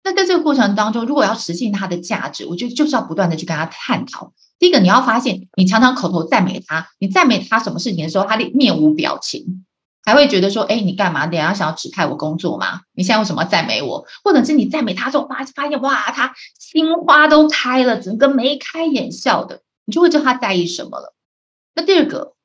[0.05, 4.33] 那在这个过程当中，如果要实现它的价值，我觉得就是要不断的去跟他探讨。
[4.63, 9.65] 第一个，你要发现你常常口头赞美他，你赞美他什么事情的时候，他面无表情，
[10.05, 11.25] 还会觉得说：“哎，你干嘛？
[11.25, 12.79] 你要想要指派我工作吗？
[12.93, 14.05] 你现在为什么要赞美我？
[14.23, 21.13] 或者是你赞美他之后，发发现哇，他心花都开了，整个眉开眼笑的，你就会知道他在意什么了。
[21.75, 22.35] 那第二个，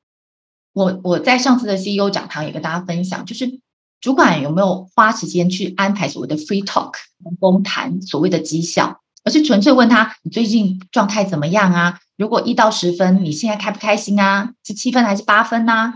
[0.73, 3.61] 我我在上次的 CEO 讲堂也跟大家分享，就是。
[4.01, 6.93] 主管有没有花时间去安排所谓的 free talk，
[7.37, 11.99] 公谈所谓的绩效，而是纯粹问他你最近状态怎么样啊？
[12.17, 14.53] 如果一到十分，你现在开不开心啊？
[14.63, 15.95] 是七分还是八分呢？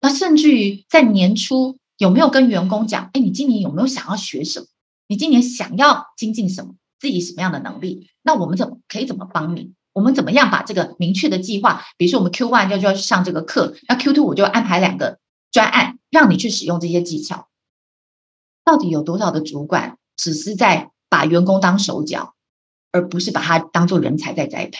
[0.00, 4.66] 那甚至于在年初有没有跟员工讲，哎，你今年有没有想要学什么？
[5.08, 6.74] 你今年想要精进什么？
[7.00, 8.08] 自己什么样的能力？
[8.22, 9.72] 那我们怎么可以怎么帮你？
[9.92, 15.18] 我们怎么样把这个明确的计划，比如说我们 Q one 就就要去上这个课，那 Q two 我就安排两个。
[15.52, 17.46] 专案让你去使用这些技巧，
[18.64, 22.33] 到底有多少的主管只是在把员工当手脚，
[22.94, 24.78] 而不是把它当做人才在栽培？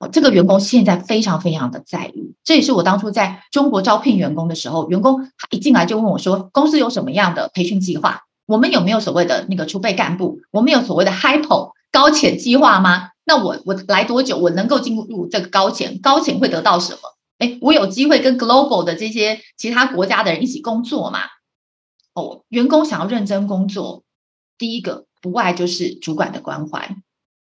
[0.00, 8.22] 哦，这个员工现在非常非常的在意，这也是我当初在中国招聘员工的时候，员工他一进来就问我说：“公司有什么样的培训计划？
[8.46, 10.40] 我们有没有所谓的那个储备干部？
[10.50, 13.10] 我们有所谓的 HIPO 高潜计划吗？
[13.24, 16.00] 那我我来多久，我能够进入这个高潜？
[16.00, 16.98] 高潜会得到什么？”
[17.38, 21.20] 哎，我有机会跟 global 的这些其他国家的人一起工作吗？
[22.14, 24.02] 哦，员工想要认真工作，
[24.56, 26.96] 第一个不外就是主管的关怀。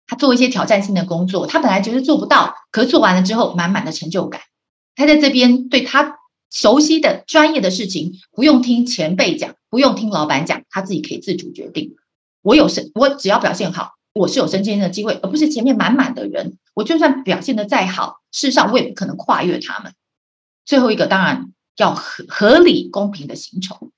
[0.07, 4.41] 他做一些挑战性的工作，他本来觉得做不到，可是做完了之后，满满的成就感。
[4.95, 6.17] 他在这边对他
[6.51, 11.97] 熟悉的专业的事情，不用听前辈讲，不用听老板讲，他自己可以自主决定。
[12.43, 13.95] 我有升，我只要表现好。
[14.15, 16.57] 我是有升迁的机会，而不是前面满满的人。
[16.73, 19.93] 我就算表现的再好，事实上我也不可能跨越他们。
[20.65, 23.91] 最后一个当然要合合理公平的薪酬。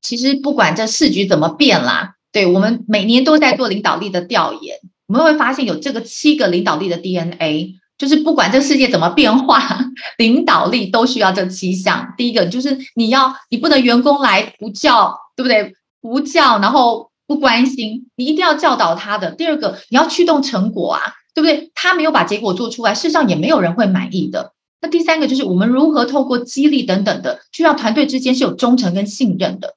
[0.00, 9.80] 其实不管这市局怎么变啦，对我们每年都在做领导力的调研，我们会发现有这个七个领导力的 DNA，就是不管这世界怎么变化，
[10.18, 12.14] 领导力都需要这七项。
[12.16, 15.74] 第一个就是你要，你不能员工来不叫，对不对？
[16.00, 17.10] 不叫，然后。
[17.30, 19.30] 不关心，你一定要教导他的。
[19.30, 21.00] 第二个，你要驱动成果啊，
[21.32, 21.70] 对不对？
[21.76, 24.52] 他没有把结果做出来，事实上也没有人会满意的。
[24.80, 29.76] 那第三个就是我们如何透过激励等等的，去让团队之间是有忠诚跟信任的。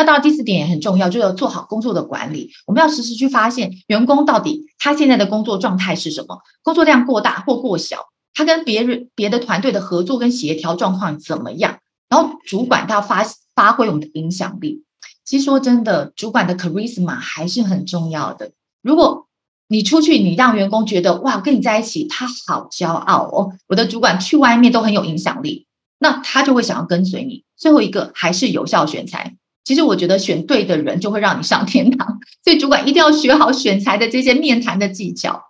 [0.00, 2.50] 那到，第四点也很重要，就要做好工作的管理。
[2.66, 11.80] 我们要实时去发现员工到底他现在的工作状态是什么，工作量过大或过小，他跟别人别的团队的合作跟协调状况怎么样。
[12.08, 14.84] 然后主管他发发挥我们的影响力。
[15.22, 18.52] 其实说真的，主管的 charisma 还是很重要的。
[18.80, 19.26] 如果
[19.68, 23.52] 你出去，你让员工觉得哇，跟你在一起，他好骄傲哦。
[23.68, 25.66] 我的主管去外面都很有影响力，
[25.98, 27.44] 那他就会想要跟随你。
[27.54, 29.36] 最后一个还是有效选材。
[29.70, 35.44] 其实我觉得选对的人就会让你上天堂，所以主管一定要学好选材的这些面谈的技巧。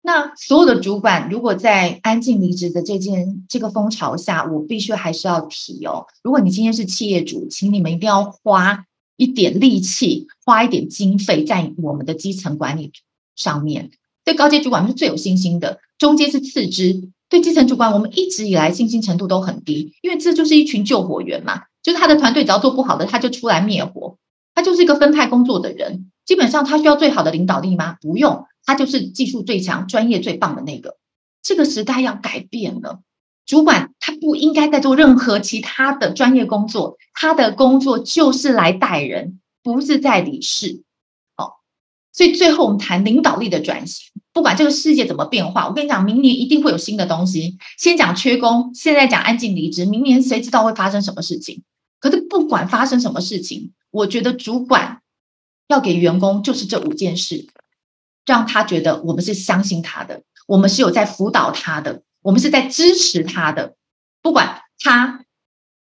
[0.00, 6.06] 那所有的主管，如果在安静离职的这件这个风潮下，我必须还是要提哦。
[6.22, 8.86] 如果你今天是企业主，请你们一定要花
[9.18, 12.90] 一点力气，花一点经费在我们的基层管理
[13.36, 13.90] 上面。
[14.24, 17.10] 对高阶主管是最有信心的，中阶是次之。
[17.28, 24.18] 对基层主管，我们一直以来信心程度都很低，因为这就是一群救火员嘛，就是他的团队只要做不好的，他就出来灭火。
[24.54, 27.96] 他就是一个分派工作的人，基本上他需要最好的领导力吗？
[28.00, 28.46] 不用。
[28.66, 30.98] 他就是技术最强、专业最棒的那个。
[31.42, 33.00] 这个时代要改变了。
[33.46, 40.82] 主管他不应该再做任何其他的专业工作，他的工作就是来带人，不是在理事。
[41.36, 41.54] 哦，
[42.12, 47.56] 所以最后我们谈领导力的转型，不管这个世界怎么变化，我跟你讲，明年一定会有新的东西。
[47.78, 51.62] 先讲缺工，现在讲安静离职，明年谁知道会发生什么事情？
[52.00, 55.02] 可是不管发生什么事情，我觉得主管
[55.68, 57.46] 要给员工就是这五件事，
[58.26, 62.02] 让他觉得我们是相信他的，我们是有在辅导他的。
[62.22, 63.76] 我们是在支持他的，
[64.20, 65.24] 不管他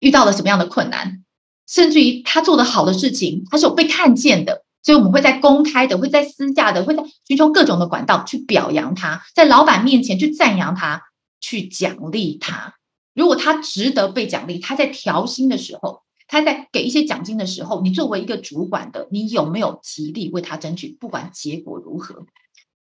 [0.00, 1.24] 遇到了什么样的困难，
[1.66, 11.04] 甚至于他做的好的事情，他是有被看见的，所以我们会在公开的，会在私下的，会在寻求各种的管道去表扬他，在老板面前去赞扬他，
[11.40, 12.74] 去奖励他。
[13.14, 20.96] 如果他值得被奖励，他在调薪的时候，他在给一些奖金的时候，你作为一个主管的，你有没有极力为他争取？
[20.98, 22.26] 不管结果如何。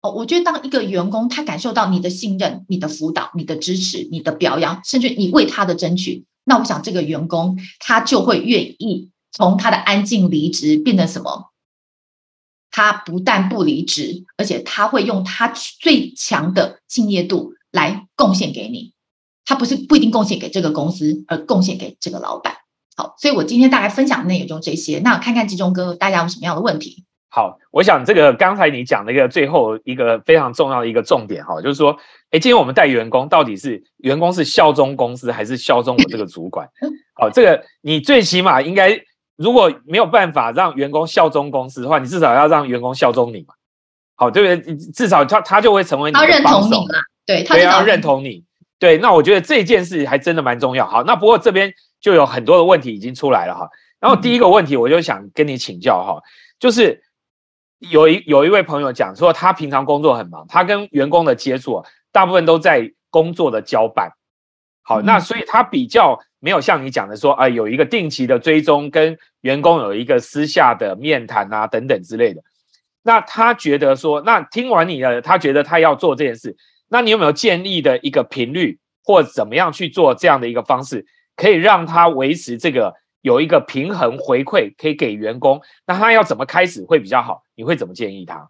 [0.02, 11.52] 哦，我觉得当一个员工他感受到你的信任、你的辅导、你的支持、你的表扬，甚至你为他的争取，那我想这个员工他就会愿意从他的安静离职变成什么？
[12.72, 18.94] 他不但不离职，而且他会用他最强的敬业度来贡献给你。
[19.44, 22.56] 他不是不一定贡献给这个公司，而贡献给这个老板。
[22.96, 25.00] 好，所以我今天大概分享的内容就这些。
[25.04, 27.06] 那看看集中哥大家有什么样的问题？
[27.30, 31.98] 好，我想这个刚才你讲的一个最后一个非常重要的一个重点哈，就是说，
[32.32, 36.68] 哎，今天我们带员工到底是员工是效忠公司还是效忠我这个主管？
[37.16, 39.00] 好，这个你最起码应该，
[39.38, 43.54] 如果没有办法让员工效忠公司的话，你至少要让员工效忠你嘛。
[44.16, 44.76] 好，对不对？
[44.94, 46.90] 至少他他就会成为你的帮手嘛。
[47.26, 48.44] 对，他要认同你。
[48.78, 50.86] 对，那我觉得这件事还真的蛮重要。
[50.86, 53.70] 好，那不过这边就有很多的问题已经出来了哈。
[54.02, 56.22] 然后第一个问题，我就想跟你请教哈，
[56.60, 57.02] 就是。
[57.90, 64.12] 有一有一位朋友讲说，他平常工作很忙，他跟员工的接触大部分都在工作的交办。
[64.84, 72.44] 好，那所以他比较没有像你讲的说，啊，有一个定期的追踪，跟员工有一个私下的面谈啊等等之类的。
[73.02, 76.56] 那他觉得说，那听完你的，他觉得他要做这件事，
[76.88, 82.96] 那你有没有建议的一个频率，或怎么样去做这样的一个方式，可以让他维持这个？
[83.24, 87.44] 有一个平衡回馈可以给员工，那他要怎么开始会比较好？
[87.54, 88.50] 你会怎么建议他？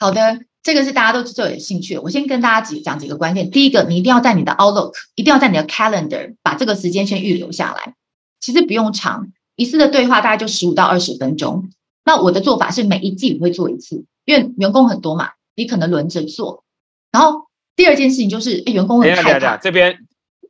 [0.00, 1.96] 好的，这个是大家都最有兴趣。
[1.96, 3.48] 我先跟大家几讲几个关键。
[3.52, 7.94] 第一个，你一定要在你的 Outlook，一定要在你的 Calendar 把这个时间先预留下来。
[8.40, 11.70] 其实不用长，一次的对话大概就十五到二十分钟。
[12.04, 16.64] 那我的做法是每一季我会做一次，因为员工很多嘛，你可能轮着做。
[17.12, 19.56] 然后第二件事情就是，员工很害怕。
[19.58, 19.98] 这边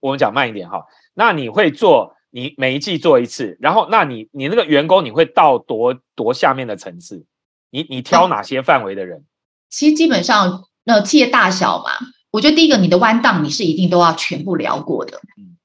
[0.01, 0.87] 我们讲慢一点哈。
[1.15, 2.15] 那你会做？
[2.33, 7.27] 你每一季做一次，然后那你你那个员工你会到多多下面的层次？
[7.73, 9.25] 你你挑哪些范围的人？
[9.69, 11.91] 其实基本上那企业大小嘛，
[12.31, 15.21] 我觉得第一个你的弯档你是一定都要全部聊过的。
[15.37, 15.57] 嗯，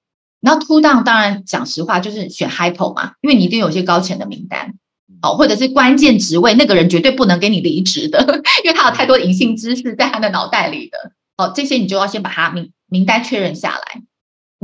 [0.42, 4.74] 然后 two down 当然讲实话就是选 hypo 嘛，因为你一定有一些高潜的名单，
[5.22, 10.98] 哦，或者是关键职位那个人绝对不能给你离职的， 因为他有太多隐性知识在他的脑袋里的。
[11.38, 14.02] 哦，这些你就要先把他名名单确认下来。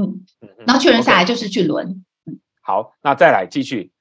[0.02, 0.26] 嗯，
[0.66, 2.04] 然后确认下来就是去轮。
[2.26, 3.92] 嗯，好，那再来继续。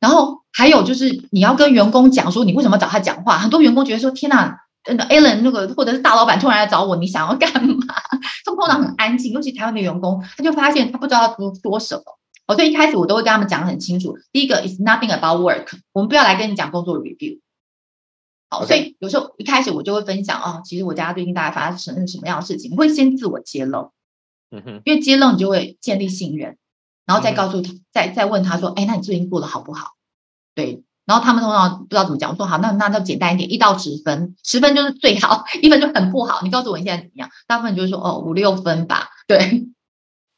[0.00, 3.38] 然后还有就是你要跟员工讲说你为什么找他讲话。
[3.38, 7.84] 很多员工觉得说天哪，真的 Alan 那个或者是大老板突然来找我，你想要干嘛？
[8.44, 12.02] 他们通常很安静，尤其台湾的员工，他就发现他不知道要说说什么。
[12.46, 14.16] 哦，所以一开始我都会跟他们讲很清楚。
[14.32, 17.40] 第一个，is nothing about work，我们不要来跟你讲工作 review。
[18.48, 23.90] 好，所以有时候一开始我就会分享哦，其实我家最近大概发生了什么样的事情，我会先自我揭露。
[24.50, 26.56] 嗯哼，因为揭露你就会建立信任，
[27.04, 29.92] 然后再告诉他，再再问他说，哎，那你最近过得好不好？
[30.54, 36.40] 对，然后他们通常不知道怎么讲，我说好，那那就简单一点，一到十分，十分就是最好，一分就很不好。
[36.42, 37.28] 你告诉我你现在怎么样？
[37.46, 39.66] 大部分就是说哦五六分吧，对。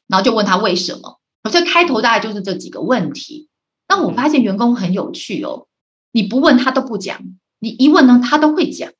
[0.07, 1.19] 然后就问他为什么？
[1.43, 3.47] 我这开头大概就是这几个问题。
[3.87, 5.67] 那我发现员工很有趣哦，
[6.11, 7.21] 你不问他都不讲，
[7.59, 8.91] 你一问呢他都会讲。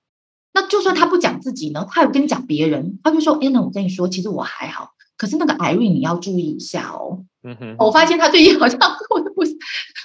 [0.53, 4.91] 那就算他不讲自己呢，他有跟你讲别人，他就说，哎，那我跟你说，其实我还好。
[5.19, 7.19] 可是那个艾瑞，你要注意一下哦。
[7.43, 9.51] 嗯哼，我发现他最近好像做的不是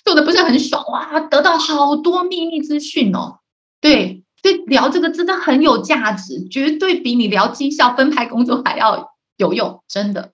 [0.04, 3.38] 做的不是很爽哇，得到好多秘密资讯哦。
[3.80, 10.32] 对，所以聊这个真的很有价值，绝对比你聊绩效分派工作还要有用，真的。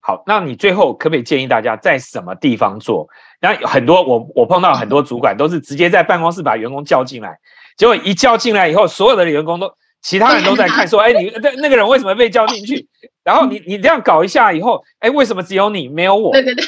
[0.00, 3.08] 好，那你最后可不可以建议大家在什么地方做？
[3.40, 7.36] 然后很多我我碰到很多主管都是直接在办公室把员工叫进来，
[7.76, 9.72] 结果一叫进来以后，所有的员工都。
[10.02, 12.88] 其他人都在看，说：“哎，你那那个人为什么被叫进去？
[13.24, 16.64] 然后你 你这样搞一下以后，哎，为什么只有你没有我？”对对对，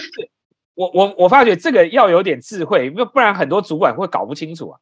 [0.75, 4.79] 我我我发觉这个要有点智慧，因为不然很多主管会搞不清楚啊。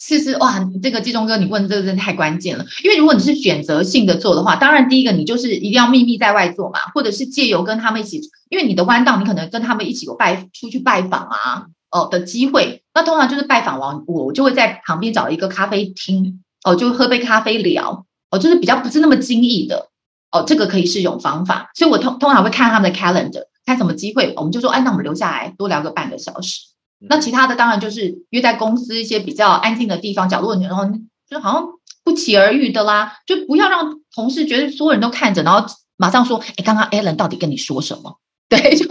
[0.00, 2.64] 是是哇，这个季中哥，你问这个真的太关键了。
[2.82, 8.20] 因为如果你是选择性的做的话，当然第一个你就是一定要秘密在外做嘛，或者是借由跟他们一起，
[8.50, 12.82] 因为你的弯道你可能跟他们一起有拜出去拜访啊，哦的机会。
[12.92, 19.88] 那通常就是拜访完，我就会在旁边找一个咖啡厅，哦，就喝杯咖啡聊，哦，就是比较不是那么经意的，
[20.30, 21.70] 哦，这个可以是一种方法。
[21.74, 26.60] 所以我通通常会看他们的 calendar，看什么机会，我们就说，哎，那我们留下来多聊个半个小时。
[27.08, 30.84] 那其他的当然就是约在公司一些比较安静的地方角落，然后
[31.30, 31.68] 就好像
[32.02, 35.64] 不期而遇的啦，就不要让同事觉得所有人都看着，然后
[35.96, 38.18] 马上说：“哎，刚刚 Alan 到底跟你说什么？”
[38.50, 38.84] 对，就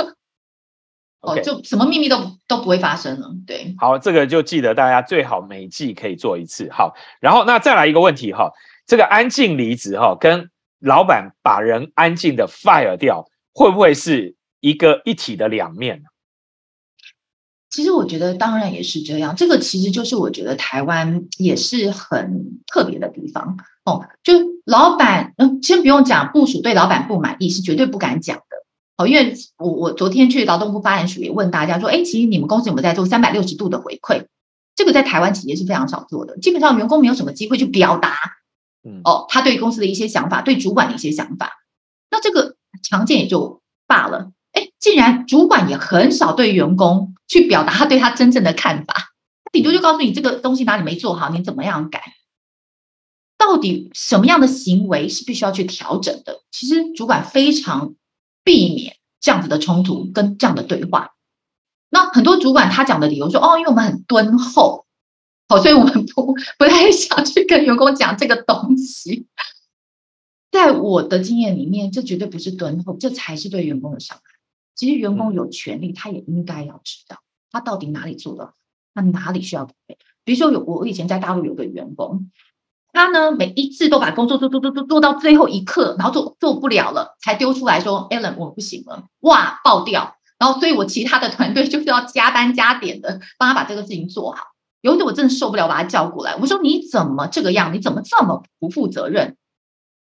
[1.27, 3.29] 哦，就什么秘密都都不会发生了。
[3.45, 6.69] 对，好，这个就记得大家最好每季可以做一次。
[6.71, 8.51] 好，然后那再来一个问题哈，
[8.85, 10.49] 这个安静离职哈，跟
[10.79, 16.03] 老板把人安静的 fire 掉，会不会是一个一体的两面呢？
[17.69, 24.07] 其实我觉得当然也是这样，这个其实就是我觉得台湾也是很特别的地方哦。
[24.23, 24.33] 就
[24.65, 28.46] 老板，嗯，先不用讲部署对老板不满意是绝对不敢讲的
[28.97, 34.25] 哦，因为我我昨天去劳动部发言署也问大家说，哎，其实你们公司有没有在做三百六十度的回馈？
[34.75, 38.15] 这个在台湾企业是非常少做的，基本上员工没有什么机会去表达，
[38.83, 41.51] 嗯，哦，他对公司的一些想法，对主管的一些想法，
[42.09, 44.31] 那这个常见也就罢了。
[44.53, 48.93] 哎，竟然主管也很少对员工去表达他对他真正的看法，
[49.51, 52.01] 顶多就告诉你这个东西哪里没做好，你怎么样改？
[53.37, 56.41] 到底什么样的行为是必须要去调整的？
[56.51, 57.93] 其实主管非常
[58.47, 61.15] 避免这样子的冲突跟这样的对话。
[61.89, 64.85] 那很多主管他讲的理由说：“哦，因为我们很敦厚，
[65.49, 69.27] 好，所以我们不不太想去跟员工讲这个东西。”
[70.49, 74.23] 在我的经验里面，这绝对不是敦厚，这才是对员工的伤害。
[74.75, 77.17] 其实员工有权利，他也应该要知道
[77.51, 78.53] 他到底哪里做的，
[78.93, 79.99] 他哪里需要改变。
[80.23, 82.31] 比如说，有我以前在大陆有个员工，
[82.97, 94.45] 他呢每一次都把工作做做做做做到最后一刻，然后做做不了了才丢出来说：“Allen，我不行了，哇，爆掉。”然后所以我其他的团队就是要加班加点的帮他把这个事情做好。
[94.81, 97.71] 有一次我真的受不了，把他叫过来，我说：“你怎么这个样？
[97.71, 99.37] 你怎么这么不负责任？”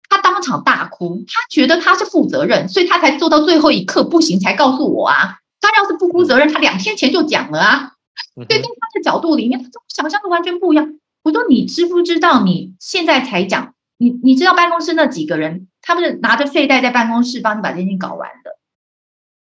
[0.07, 5.39] 他当场大哭，他觉得他是负责任，所以他才做到最后一刻不行才告诉我啊。
[5.59, 7.91] 他要是不负责任，他两天前就讲了啊。
[8.47, 10.99] 对，在他的角度里面，他跟我想象的完全不一样。
[11.25, 12.43] 我说你知不知道？
[12.43, 18.51] 你现在才讲，你你知道办公室那几个人，他们是拿着睡袋在办公室帮你把这件事情搞完的。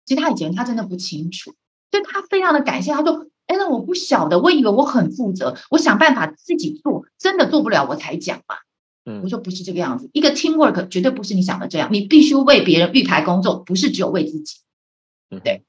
[0.03, 1.53] 其实他以前他真的不清楚，
[1.91, 2.91] 所以他非常的感谢。
[2.93, 8.55] 他说：“哎，那我不晓得，我以为我很负责，我想办法自己做，真的做不了我才讲嘛。”
[9.23, 14.57] 我说不是这个样子，一个 teamwork 绝对不是你想的这样，你必须为别人预排工作，不是只有为自己。
[15.43, 15.63] 对，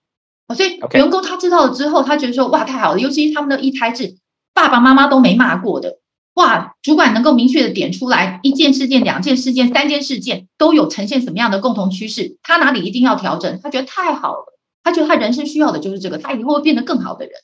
[0.56, 4.16] 所以员工他知道了之后，他觉得说哇太好了，尤其是他们的一胎制，
[4.58, 6.00] 爸爸妈妈都没骂过的，
[6.34, 17.34] 哇，主管能够明确的点出来一件事件、两件事件、三件事件都有呈现什么样的共同趋势，他哪里一定要调整，他觉得太好了，他觉得他人生需要的就是这个，他以后会变得更好的人。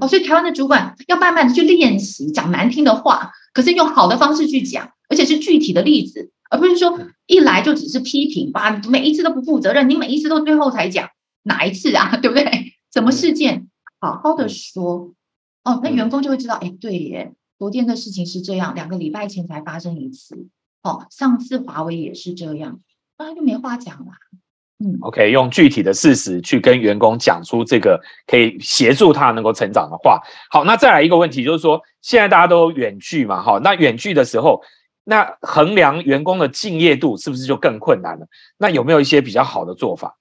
[0.00, 3.32] 哦，所以台湾的主管要慢慢的去练习讲难听的话。
[3.52, 11.08] 可是用好的方式去讲，而且是具体的例子，而不是说一来就只是批评，哇，每一次都不负责任，你每一次都最后才讲
[11.42, 12.74] 哪一次啊，对不对？
[12.92, 13.68] 什么事件，
[14.00, 15.12] 好好的说，
[15.66, 20.46] 哦，那员工就会知道，哎，对耶，昨天的事情是这样，两个礼拜前才发生一次，
[20.84, 22.78] 哦，上次华为也是这样，
[23.18, 24.12] 那他就没话讲了。
[24.78, 30.20] 嗯，OK，用具体的事实去跟员工讲出这个可以协助他能够成长的话。
[30.50, 34.62] 好，那再来一个问题，就是说现在大家都远距嘛，哈，那远距的时候，
[35.02, 38.28] 那衡量员工的敬业度是不是就更困难了？
[38.56, 40.16] 那有没有一些比较好的做法？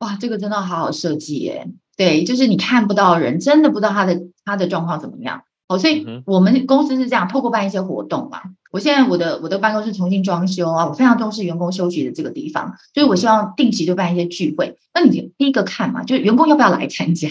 [0.00, 1.66] 哇，这个真的好好设计耶！
[2.02, 5.42] 对，就是你看不到人，真的不知道他的他的状况怎么样。
[5.68, 8.40] 哦，所以我们公司是这样，透过办一些活动嘛。
[8.72, 14.76] 我现在我的我的办公室重新装修啊，我非常重视员工休息的这个地方，所以我希望定期就办一些聚会。
[14.92, 17.28] 那你第一个看嘛，就是员工要不要来参加？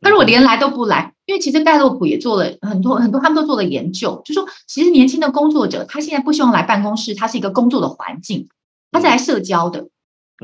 [0.00, 8.48] 他如果连来都不来，因为其实盖洛普也做了很多很多，他们都做了研究，就说其实年轻的工作者他现在不希望来办公室，他是一个工作的环境，
[8.92, 9.88] 他是来社交的，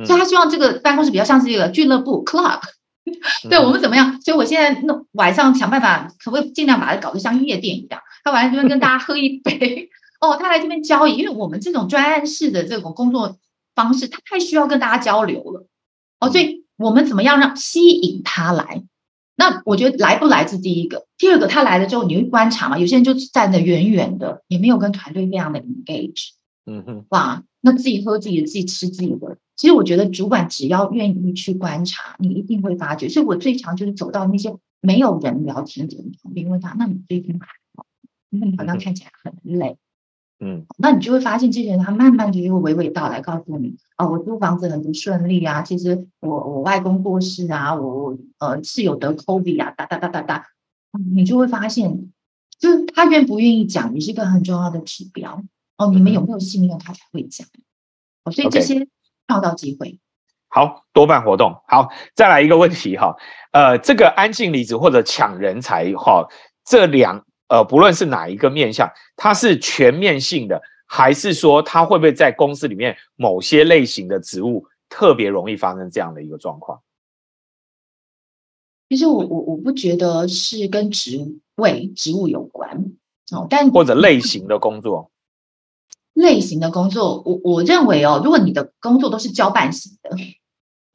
[0.04, 2.60] 所以他希望这个办公室比较像是一个俱乐部 club。
[3.48, 4.20] 对我们怎么样？
[4.20, 8.00] 所以我现在弄晚上想办法，可不可以尽量把它搞得像夜店一样？
[8.24, 9.88] 他晚上这边跟大家喝一杯
[10.20, 13.38] 哦，他来这边交易，因为我们这种专案式的这种工作
[13.74, 15.66] 方式，他太需要跟大家交流了
[16.20, 16.30] 哦。
[16.30, 18.82] 所以我们怎么样让吸引他来？
[19.38, 22.78] 那我觉得来不来是第一个，第二个他来了之后，你会观察嘛？
[22.78, 26.30] 有些人就站得远远的，也没有跟团队非常的 engage。
[26.64, 33.08] 嗯哼，哇，那自己喝自己的，自己吃自己的，其实我觉得主管只要愿意去观察，你一定会发觉。
[33.08, 37.86] 所以我最常就是走到那些没有人聊天的人旁边，问他：“那你最近还好？
[38.58, 39.78] 好像看起来很累。”
[40.38, 50.46] 嗯，那你就会发现，这些人他慢慢就会娓娓道来，告诉你哦，我租房子很不顺利啊，其实我我外公过世啊，我呃室友得 COVID 啊，哒哒哒哒哒，
[51.10, 52.12] 你就会发现，
[52.58, 55.42] 就是他愿不愿意讲，也是一个很重要的指标
[55.78, 55.90] 哦。
[55.90, 57.48] 你们有没有信任他才会讲
[58.24, 58.86] 哦，所以这些
[59.26, 59.98] 创造机会，
[60.48, 63.16] 好多办活动，好再来一个问题哈，
[63.52, 66.28] 呃，这个安静离职或者抢人才哈，
[66.64, 67.24] 这两。
[67.48, 76.82] 呃，不论是哪一个面向，它是全面性的，还是说它会不会在公司里面某些类型的职务特别容易发生这样的一个状况？
[78.88, 82.84] 其实我我我不觉得是跟职位职务有关
[83.30, 85.12] 哦，但或者类型的工作，
[86.16, 90.10] 类型的工作，我我认为哦，如果你的工作都是交办型的。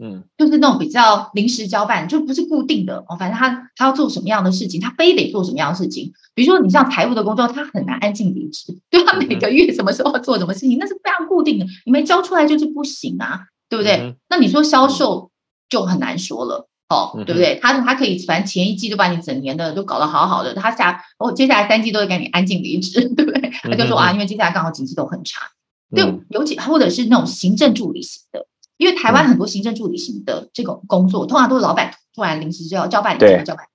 [0.03, 3.15] 嗯，就是那种比较临时交办，就不是固定的哦。
[3.19, 6.11] 反正他他要做什么样的事情，他非得做什么样的事情。
[6.33, 14.15] 比如说，你像财务的工作，他很难安静离职，对他每个月什么时候做什么事情，那是非常固定的，你没交出来就是不行啊，对不对？
[14.27, 15.29] 那你说销售
[15.69, 17.59] 就很难说了哦，对不对？
[17.61, 23.51] 他他可以，反正前一季就把你整年的都搞得好好的，他下哦接下来三季都会给你安静离职，对不对？
[23.63, 25.41] 他就说啊，因为接下来刚好经济都很差，
[25.95, 28.45] 对，尤其或者是那种行政助理型的。
[28.77, 33.65] 因为台湾很多行政助理型的这种工作，通常都是老板突然临时就要交办，对，交办，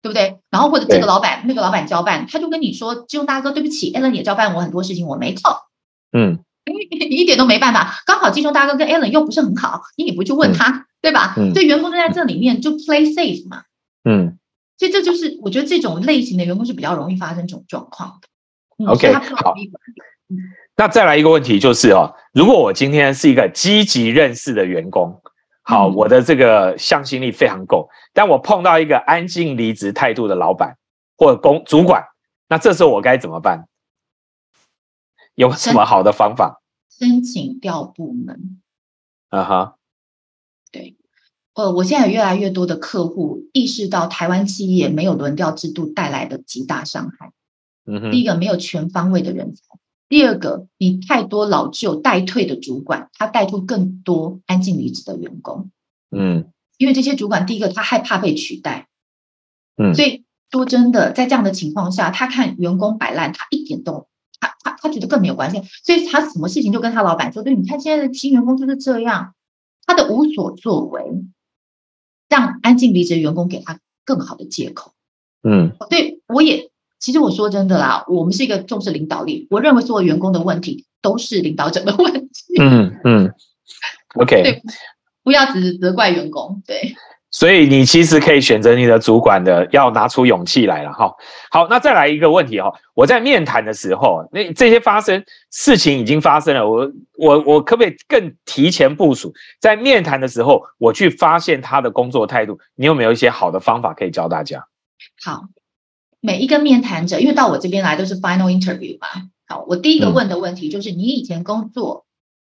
[0.00, 0.38] 对不对？
[0.50, 5.54] 然后或者这个老板那个老板交办，他就跟你说：“金融大哥，对不起，Allen 也交办我很多事情，我没空。”
[6.16, 8.02] 嗯，你 一点都没办法。
[8.06, 11.34] 刚好金融大哥跟 Allen 又不是很好，你也不去问他，对吧？
[11.34, 13.64] 所以员工都在这里面就 play safe 嘛。
[14.04, 14.38] 嗯，
[14.76, 18.86] 所以这就是我觉得这种类型的员工是比较容易发生这种状况的。
[18.86, 19.54] OK，好。
[20.76, 25.20] 那再来一个问题就是哦，如果我今天是一个积极认识的员工，
[25.62, 30.76] 好，我的这个向心力非常够，但我碰到一个安静离职态度的老板
[31.16, 32.04] 或者公主管，
[32.48, 33.66] 那这时候我该怎么办？
[35.34, 36.60] 有什么好的方法？
[36.90, 38.60] 申请调部门。
[39.28, 39.77] 啊哈，对，
[41.58, 47.32] 呃，我现在有越来越多的客户意识到台湾企业没有轮调制度带来的极大伤害。
[47.84, 49.62] 嗯哼，第一个没有全方位的人才。
[50.08, 55.72] 第二个，你太多老旧待退的主管，他带出更多安静离职的员工。
[56.12, 56.46] 嗯，
[56.76, 58.86] 因为这些主管，第一个他害怕被取代。
[59.76, 64.06] 嗯，所以说真的，在这样的情况下，他看员工摆烂，他一点都
[64.38, 65.60] 他他他觉得更没有关系。
[65.82, 69.34] 所以他什么事情就跟他老板说：“对，你看现在的新员工就是这样，
[69.84, 71.02] 他的无所作为，
[72.28, 74.92] 让安静离职的员工给他更好的借口。”
[75.42, 76.70] 嗯，对我也。
[77.00, 79.46] 其实我说真的啦，我们是一个重视领导力。
[79.50, 82.60] 我认为所有员工的问题都是领导者的问题。
[82.60, 83.32] 嗯嗯
[84.16, 84.62] ，OK，对，
[85.22, 86.60] 不要只责怪员工。
[86.66, 86.96] 对，
[87.38, 91.14] 所以你其实可以选择你的主管的，要拿出勇气来了哈。
[91.52, 99.32] 好，那再来一个问题哈，我在面谈的时候，那这些发生事情已经发生了，我我我可不可以更提前部署？
[99.60, 104.66] 在面谈的时候，我去发现他的工作态度，你有没有一些好的方法可以教大家？
[105.22, 105.42] 好。
[106.20, 109.06] 每一个面谈者，因为到我这边来都是 final interview 嘛。
[109.46, 112.06] 好，我第一个问的问题就是：你以前工作，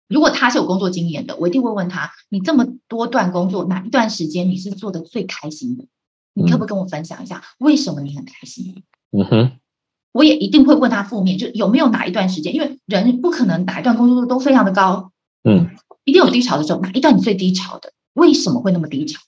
[0.10, 5.86] 如果他是有工作经验的，我一定会问他：你这么多段工作，哪一段时间你是做的最开心的？
[6.34, 8.84] 你可不可以跟我分享一下，为什么你很开心？
[9.12, 9.52] 嗯哼。
[10.12, 15.12] 我也一定会问他负面，就有没有哪一段时间，因为人不可能哪一段工作都非常的高，
[15.44, 15.70] 嗯，
[16.04, 16.82] 一定有低潮的时候。
[16.82, 17.94] 哪一段你最低潮的？
[18.14, 19.22] 为什么会那么低潮？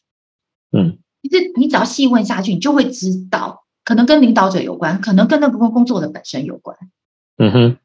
[0.71, 3.63] 嗯，其实你只要细问下去，你就会知道。
[3.86, 6.75] 可能跟领导者有关，可能跟那个工工作的本身有关。
[7.38, 7.77] 嗯哼，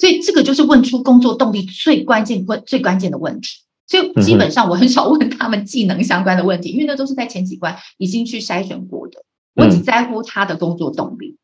[0.00, 3.48] 所以这个就是问出工作动力最关键、问最关键的问题。
[3.86, 9.22] 所以基本上我很少问他们技能相关的问题，因为那都是在前几关已经去筛选过的。
[9.54, 11.36] 我只在乎他的工作动力。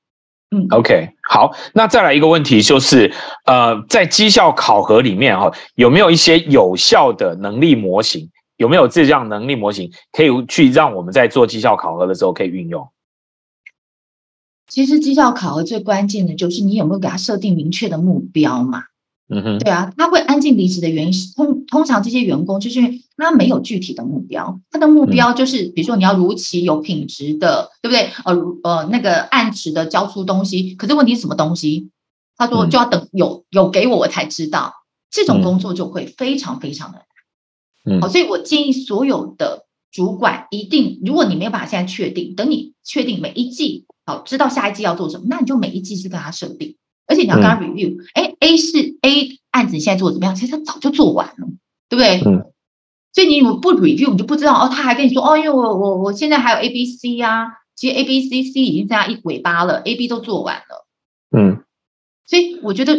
[0.50, 3.12] 嗯，OK，好，那再来一个问题就是，
[3.46, 8.30] 呃，在绩效考核里面哈，有没有一些有效的能力模型？
[8.56, 12.88] 有没有这样能力模型可以去让我们在做绩效考核的时候可以运用？
[14.68, 18.84] 其实绩效考核最关键的就是你有没有给他设定明确的目标嘛？
[19.28, 28.10] 嗯哼，对啊，他会安静离职的原因是通通常这些员工就是因为他没有具体的目标，他的目标就是比如说你要如期有品质的，对不对？
[28.24, 31.90] 呃呃，那个按时的交出东西，可是问题是什么东西？
[32.36, 34.74] 他说就要等有有给我我才知道，
[35.10, 36.98] 这种工作就会非常非常的
[37.86, 38.00] 难。
[38.00, 43.85] 好，所以我建议所有的主管一定，如果你没有办法现在确定，等你确定每一季。
[44.06, 46.76] 好，知道下一季要做什么，那你就每一季去跟他设定，
[47.06, 47.98] 而且你要跟他 review。
[48.14, 50.34] 哎，A 是 A 案子，你现在做的怎么样？
[50.34, 51.48] 其实他早就做完了，
[51.88, 52.22] 对不对？
[52.24, 52.44] 嗯。
[53.12, 54.68] 所以你如果不 review，你就不知道哦。
[54.70, 60.86] 他还跟你说哦，因为我我我现在还有 A、B、C 呀，其实 A、B、C、C 已经这样一尾巴了，A、B 都做完了。
[61.36, 61.64] 嗯，
[62.26, 62.94] 所以我觉得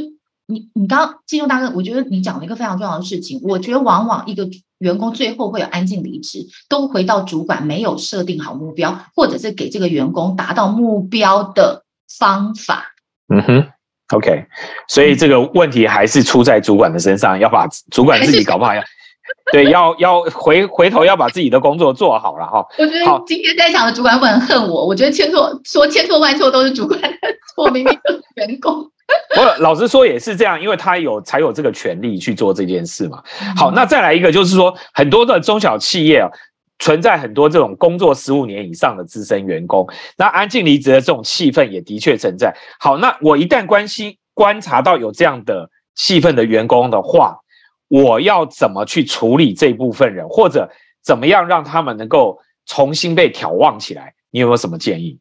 [0.47, 3.39] 你你刚刚金融大哥，我觉得你讲了一个非常重要的事情。
[3.43, 4.47] 我觉得往往一个
[4.79, 6.39] 员工最后会有安静离职，
[6.69, 11.83] 都回到主管没有设定好目标，或者是给这个员工达到目标的
[12.17, 12.93] 方法。
[13.33, 13.67] 嗯哼
[14.15, 14.45] ，OK，
[14.87, 18.81] 所以这个问题还是出在主管的身上，要把主管自己搞不好要。
[19.51, 22.65] 对，要要回回头要把自己的工作做好了哈。
[22.77, 27.09] 我觉得今天在场的主管会很恨我，我觉得千错说千错万错都是主管的
[27.53, 28.89] 错，明明是员工。
[29.37, 33.23] 我老实说也是这样，因为他有才有这个权利去做这件事嘛。
[33.55, 36.29] 好，那再来一个就是说，很多的中小企业啊，
[36.79, 39.87] 存在很多这种工作十五年以上的资深员工，
[40.17, 42.55] 那安静离职的这种气氛也的确存在。
[42.79, 47.39] 好，那我一旦关心观察到有这样的气氛的员工的话。
[47.89, 50.69] 我要怎么去处理这部分人，或者
[51.01, 54.13] 怎么样让他们能够重新被眺望起来？
[54.29, 55.17] 你有没有什么建议？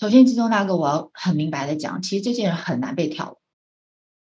[0.00, 3.36] 首先，其中大哥，我要很明白的讲，其实这些人很难被挑，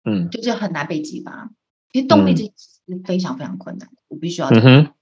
[0.04, 1.52] 嗯，就是很难被激发。
[1.92, 4.96] 其实动力这是非常非常困难的，我必须要讲。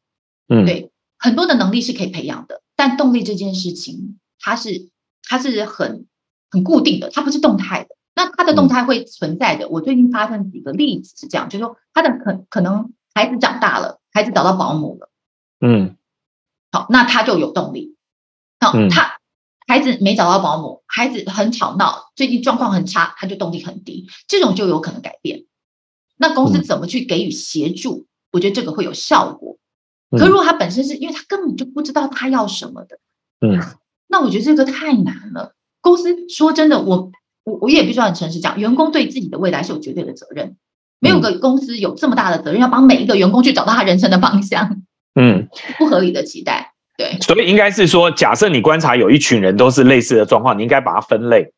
[0.50, 4.90] 嗯，对，很多的能力是可以培养的，但动力这件事情，它是
[5.24, 6.06] 它是很
[6.52, 7.96] 很固定的，它不是动态的。
[8.14, 9.70] 那它的动态会存在的。
[9.70, 15.10] 我最近发生几个例子是这样，就是说他的可可能孩子长大了，孩子找到保姆了，
[15.62, 15.96] 嗯，
[16.74, 17.96] 好，那他就有动力。
[18.60, 19.17] 好，他
[19.68, 25.44] 孩子没找到保姆，孩子很吵闹，最近状况很差，他就动力很低，这种就有可能改变。
[26.18, 28.08] 那公司怎么去给予协助？
[28.32, 29.58] 我觉得这个会有效果。
[30.18, 32.98] 可如果他本身是因为他根本就不知道他要什么的，
[33.42, 33.60] 嗯，
[34.08, 35.54] 那我觉得这个太难了。
[35.82, 37.12] 公司说真的，我。
[37.44, 40.58] 我我也必须要很诚实讲，员工对自己的未来是有绝对的责任，
[41.00, 44.82] 没有个公司有这么大的责任要帮每一个员工去找到他人生的方向，
[45.16, 45.48] 嗯，
[45.78, 51.52] 不合理的期待，对，所以应该是说，假设你观察有一群人都是类似的状况，你应该把它分类，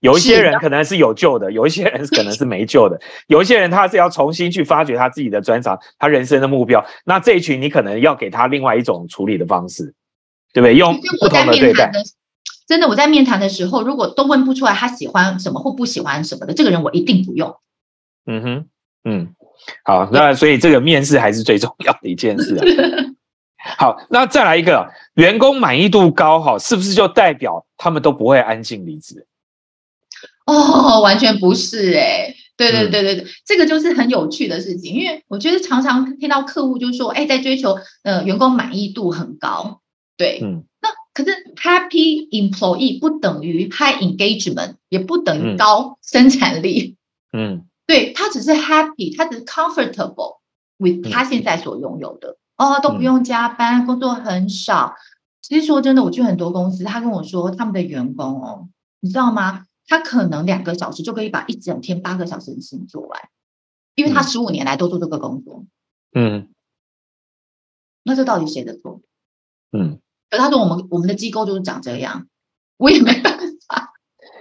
[0.00, 9.94] 有一些人可能是有救的， 有一些人可能是没救的， 有一些人他是要重新去发掘他自己的专长，他人生的目标，那这一群你可能要给他另外一种处理的方式，
[10.52, 10.74] 对不对？
[10.74, 11.90] 用不同的对待。
[12.68, 17.56] 真的，我在面谈的时候，如果都问不出来他喜欢什么或不喜欢什么的，这个人我一定不用。
[18.26, 18.66] 嗯哼，
[19.04, 19.34] 嗯，
[19.84, 22.64] 好，那所以这个面试还是最重要的一件事啊。
[23.78, 29.26] 好，那再来一个，员工满意度高哈，是不是就代表他们都不会安静离职？
[30.46, 39.80] 哦，完全不是哎，对对对对对，这个就是很有趣的事情，因为我觉得常常听到客户就说，哎，在追求呃员工满意度很高，
[40.16, 40.64] 对，嗯。
[41.12, 46.96] 可是 happy employee 不等于 high engagement，也不等于高生产力。
[47.32, 50.40] 嗯， 对他只是 happy，他只是 comfortable
[50.76, 52.36] with 他现在所拥有的。
[52.56, 54.94] 哦，都不用加班，工作很少。
[55.42, 58.68] 其实说真的，我去很多公司，他跟我说他们的员工哦，
[59.00, 59.66] 你知道吗？
[59.86, 63.20] 他可能两个小时就可以把一整天八个小时的事情做完，
[63.94, 65.64] 因为他十五年来都做这个工作。
[66.12, 66.48] 嗯，
[68.02, 69.00] 那这到底谁的错？
[69.70, 70.00] 嗯。
[70.28, 72.26] 可他说我们我们的机构就是长这样，
[72.78, 73.38] 我也没办
[73.68, 73.92] 法。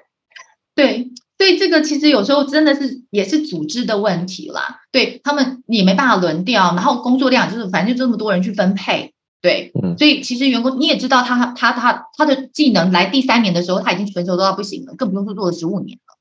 [0.74, 1.12] 对，
[1.46, 4.80] 所以这个其实有时候真的是也是组织的问题啦。
[4.92, 9.14] 对他们也没办法轮调，然后工作量就是反正就这么多人去分配。
[9.44, 16.18] 对，所以其实员工你也知道，他他他他的技能来第三年的时候他已经成熟到不行了，更不用说做了十五年了。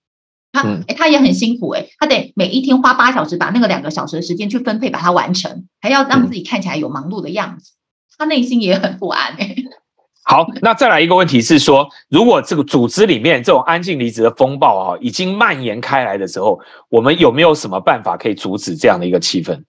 [0.52, 7.72] 他哎他也很辛苦哎，他得每一天花八小时把那个两个小时的时间去分配把它完成，还要让自己看起来有忙碌的样子。
[8.18, 9.56] 他内心也很不安哎。
[10.24, 19.64] 好，那再来一个问题是说，如果这个组织里面这种安静离职的风暴啊，已经蔓延开来的时候，我们有没有什么办法可以阻止这样的一个气氛，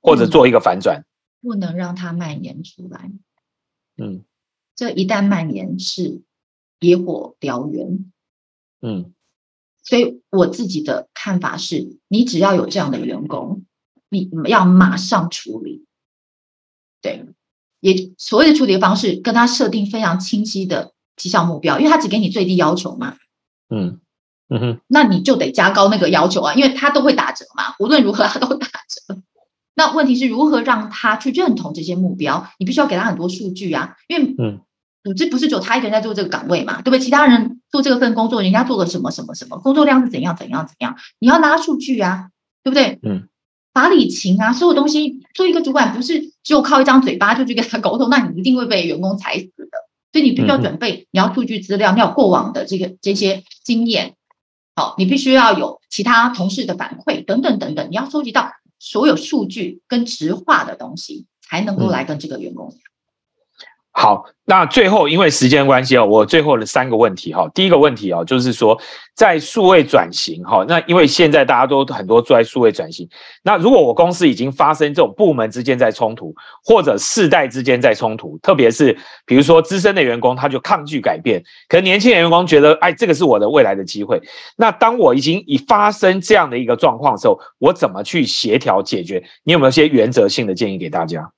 [0.00, 1.04] 或者做一个反转？
[1.42, 3.10] 不能让它蔓延出来。
[3.96, 4.24] 嗯，
[4.76, 6.22] 这一旦蔓延是
[6.78, 8.12] 野火燎原。
[8.80, 9.12] 嗯，
[9.82, 13.64] 所以我自己的看法是，你只要有这样的员工，
[14.08, 15.84] 你要马上处理。
[17.02, 17.26] 对，
[17.84, 23.16] 也所谓的处理方式，跟他设定非常清晰的绩效目标，因为他只给你最低要求嘛。
[23.68, 24.00] 嗯
[24.48, 29.20] 嗯哼，那你就得加高那个要求啊，因为他都会打折嘛，无论如何他都打折。
[29.74, 32.48] 那问题是如何让他去认同这些目标？
[32.58, 34.60] 你必须要给他很多数据啊，因为嗯，
[35.02, 37.00] 组织不是只有他一个人在做这个岗位嘛，对不对？
[37.00, 42.30] 其他人做这个份工作，人家做了什么什么什么，工作量是怎样怎样怎样，你要拿数据啊，
[42.62, 42.98] 对不对？
[43.02, 43.28] 嗯。
[43.74, 49.78] 法理情啊，所有东西，做一个主管不是只有靠一张嘴巴就去跟他沟通，那你一定会被员工踩死的。
[50.12, 54.14] 所以你必须要准备，你要数据资料，你要过往的这个这些经验，
[54.76, 62.78] 好，你必须要有其他同事的反馈等等等等，你要收集到所有数据跟直化的东西，才能够嗯来跟这个员工讲。
[63.96, 68.76] 好，那最后因为时间关系哦，我最后的三个问题哈、第一个问题哦，就是说
[69.14, 73.08] 在数位转型哈、那因为现在大家都很多做在数位转型，
[73.44, 76.34] 那如果我公司已经发生这种部门之间在冲突，
[76.64, 84.20] 或者世代之间在冲突，特别是比如说资深的员工他就抗拒改变，可能年轻的员工觉得哎这个是我的未来的机会，
[84.56, 89.22] 那当我已经已发生这样的一个状况的时候，我怎么去协调解决？
[89.44, 91.30] 你有没有些原则性的建议给大家？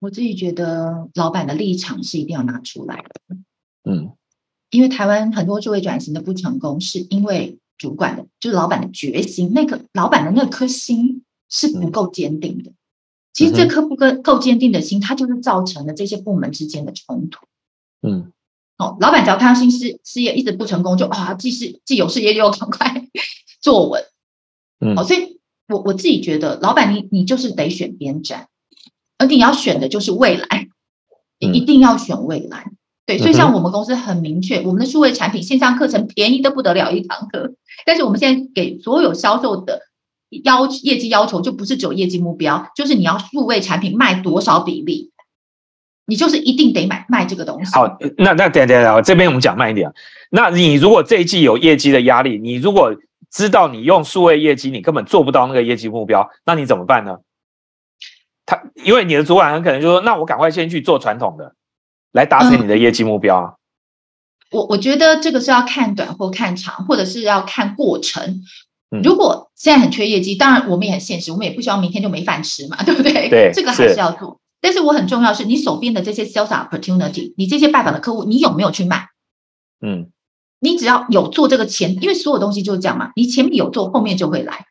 [0.00, 3.36] 我自己觉得老板的立场是一定要拿出来的，
[3.84, 4.12] 嗯
[4.70, 12.72] 因为台湾很多数位转型的不成功，是因为主管的，就是老板的决心，那个老板的那颗心是不够坚定的。
[13.32, 17.46] 其实这颗不够够坚定的心，它就是造成了这些部门之间的冲突。
[18.02, 18.32] 嗯
[18.78, 23.06] 哦，老板只要看到新事事业一直不成功，就啊，既是既有事业又要赶快
[23.60, 24.02] 做稳。
[24.80, 28.48] 嗯哦，所以我我自己觉得，老板你你就是得选边站，
[29.20, 30.68] 而你要选的就是未来，
[31.38, 32.64] 一定要选未来。
[33.04, 37.52] 对，所以像我们公司很明确，我们的数位产品线上课程便宜的不得了一堂课，
[37.84, 39.82] 但是我们现在给所有销售的
[40.42, 45.10] 要业绩要求就不是只有业绩目标，就是你要数位产品卖多少比例，
[46.06, 47.74] 你就是一定得买卖这个东西。
[47.74, 49.92] 好，那那等等等，这边我们讲慢一点。
[50.30, 52.96] 那你如果这一季有业绩的压力，你如果
[53.30, 57.18] 知道你用数位业绩，你根本做不到那个业绩目标，那你怎么办呢？
[58.50, 61.54] 他因为你的主管很可能就说，那我赶快先去做传统的，
[62.10, 63.54] 来达成你的业绩目标啊。
[64.50, 68.42] 我我觉得这个是要看短或看长，或者是要看过程。
[68.90, 73.28] 嗯如果现在很缺业绩，当然我们也很现实，我们也不希望明天就没饭吃嘛， 对不对？
[73.28, 74.40] 对这个还是是要做。
[74.60, 79.06] 但是我很重要是你手边的这些 sales opportunity，你这些拜访的客户，你有没有去卖？
[79.80, 80.10] 嗯
[80.58, 84.66] 你只要有做这个前，因为所有东西就是这样嘛，你前面有做，后面就会来。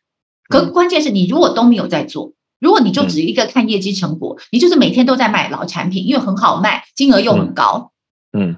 [0.49, 7.91] 可嗯关键是你如果都没有在做，如果你就只一个看业绩成果，你就是每天都在卖老产品，因为很好卖，金额又很高，
[8.32, 8.57] 嗯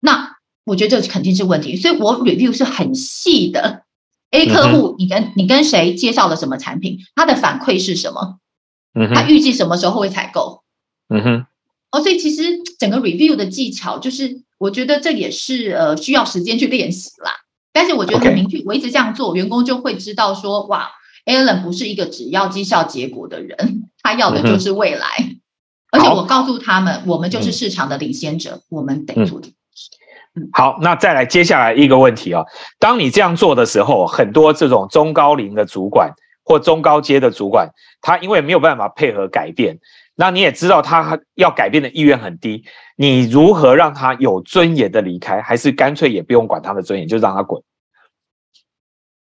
[0.00, 3.82] 那我觉得这肯定是问题，所以我 review 是很细的。
[4.30, 8.38] A 嗯客户，你跟你跟谁介绍了什么产品，他的反馈是什么？
[8.94, 10.62] 嗯他预计什么时候会采购？
[11.08, 11.46] 嗯哼
[11.90, 17.32] 哦，所以其实整个 review 的技巧，就是我觉得这也是呃需要时间去练习啦。
[17.74, 20.90] 但是我觉得很明确，我一直这样做，员工就会知道说，哇
[21.24, 25.06] ，Alan 不是一个只要绩效结果的人，他要的就是未来。
[25.90, 27.52] 而且我告诉他们，我们就是嗯。
[27.52, 29.26] 市场的领先者，我们得嗯。
[29.26, 29.54] 做这个。
[30.54, 32.42] 好，那再来接下来一个问题啊、
[32.78, 36.10] 当你这样做的时候，很多这种中高龄的主管
[36.42, 37.68] 或中高阶的主管，
[38.00, 39.78] 他因为没有办法配合改变，
[40.14, 42.64] 那你也知道他要改变的意愿很低，
[42.96, 47.62] 你如何让他有尊严的离开，还是干脆也不用管他的尊严，就让他滚？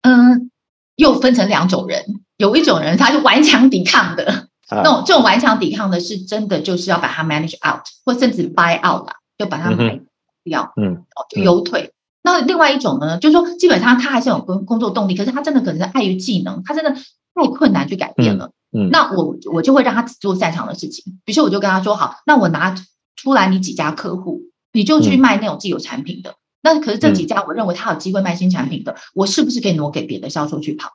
[0.02, 0.52] 嗯，
[0.96, 2.04] 又分成两种人，
[2.36, 10.00] 有一种人他是顽强抵抗的，啊那种这种顽强抵抗的是真的就是要把它 manage out，或甚至 buy out 啦，就把它嗯哼买
[10.44, 11.92] 掉，嗯哦，就优退。
[12.22, 18.46] 那另外一种呢，就是说基本上他还是有工工作动力，可是他真的可能是碍于技能，他真的太困难去改变了。
[18.76, 22.74] 嗯那我我就会让他只做擅长的事情，比如说我就跟他说，好，那我拿
[23.14, 24.40] 出来你几家客户，
[24.72, 26.34] 你就去嗯卖那种自有产品的。
[26.64, 30.94] 那可是这几家我认为他有机会卖新产品的，我是不是可以挪给别的销售去跑？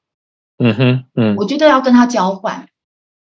[0.57, 2.67] 嗯哼嗯我觉得要跟他交换，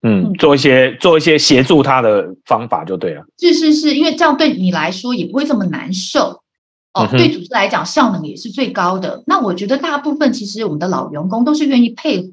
[0.01, 3.25] 嗯，做一些做一些协助他的方法就对了。
[3.37, 6.43] 是是是，因为这样对你来说也不会这么难受。
[6.93, 9.21] 哦嗯，对组织来讲效能也是最高的。
[9.27, 12.31] 那我觉得大部分其实我们的老员工都是愿意配合，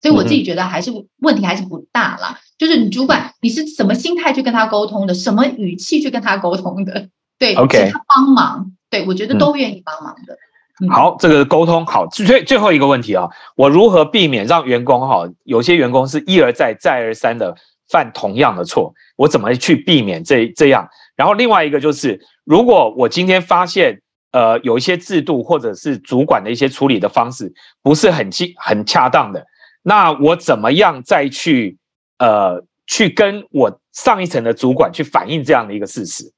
[0.00, 2.38] 所以我自嗯己觉得还是问题还是不大啦。
[2.56, 7.08] 就是你主管你是什么心态去跟他沟通的，什么语气去跟他沟通的，
[7.38, 10.34] 对 OK 请他帮忙，对我觉得都愿意帮忙的。
[10.34, 17.52] 嗯好，这个沟通好，最最后一个问题啊，我如何避免让员工哈，有些员工是一而再再而三的
[17.88, 20.88] 犯同样的错，我怎么去避免这这样？
[21.16, 29.44] 然后另外一个就是，如果我今天发现呃有一些制度或者是主管的一些处理的方式不是很恰很恰当的，
[29.82, 31.76] 那我怎么样再去
[32.18, 36.32] 呃去跟我上一层的主管去反映这样的一个事实？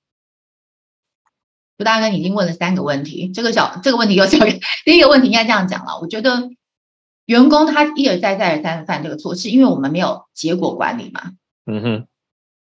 [1.80, 5.98] 朱大哥，你已经问了三个问题，这个小这个问题又交给第一个问题应该这样讲了。
[5.98, 6.50] 我觉得
[7.24, 11.32] 员工他一而再再而三的犯这个错，是因为我们没有结果管理嘛。
[11.64, 12.06] 嗯哼，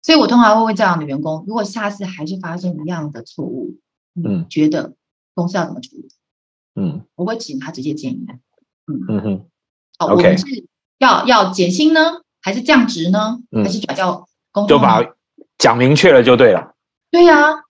[0.03, 3.79] 所以我通常会问这样的员工，如果下次还是发生一样的错误，
[4.15, 4.93] 嗯嗯，觉得
[5.33, 6.09] 公司要怎么处理？
[6.75, 8.27] 嗯我会请他直接建议
[8.87, 9.01] 嗯。
[9.09, 9.47] 嗯哼，
[9.99, 10.45] 好我们是
[10.99, 13.39] 要要减薪呢，还是降职呢？
[13.51, 15.03] 嗯还是转调工就作呢？
[15.03, 15.15] 把
[15.57, 16.75] 讲明确了就对了。
[17.11, 17.63] 对呀、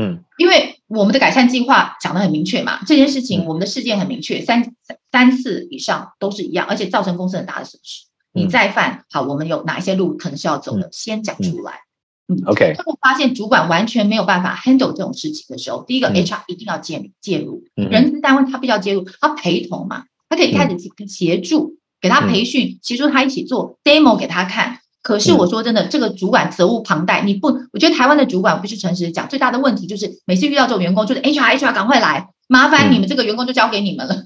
[0.00, 0.24] 嗯。
[0.38, 3.46] 因为我们的改善计划讲得很明确嘛，这件事情嗯。
[3.46, 8.06] 我们的事件很明确，三三三次以上都是一样，而且造成公司很大的损失。
[8.32, 11.80] 你嗯再犯，好，我们有哪一些路可能是要走的，先讲出来。
[12.28, 12.38] 嗯。
[12.46, 16.14] OK 当我发现主管完全没有办法 handle 这种事情的时候，第一个嗯。
[16.14, 17.88] HR 一定要介入介入，嗯。
[17.90, 20.76] 人资单位他必须要介入，他陪同嘛，他可以开始
[21.06, 24.79] 协助，给他培训，协助他一起做 demo 给他看。
[25.02, 34.24] 可是嗯我说真的，这个主管责无旁贷，你不，我觉得台湾的主管必须诚实地讲，最大的问题就是每次遇到这种员工，就是 HR HR 赶快来，麻烦嗯你们这个员工就交给你们了。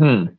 [0.00, 0.36] 嗯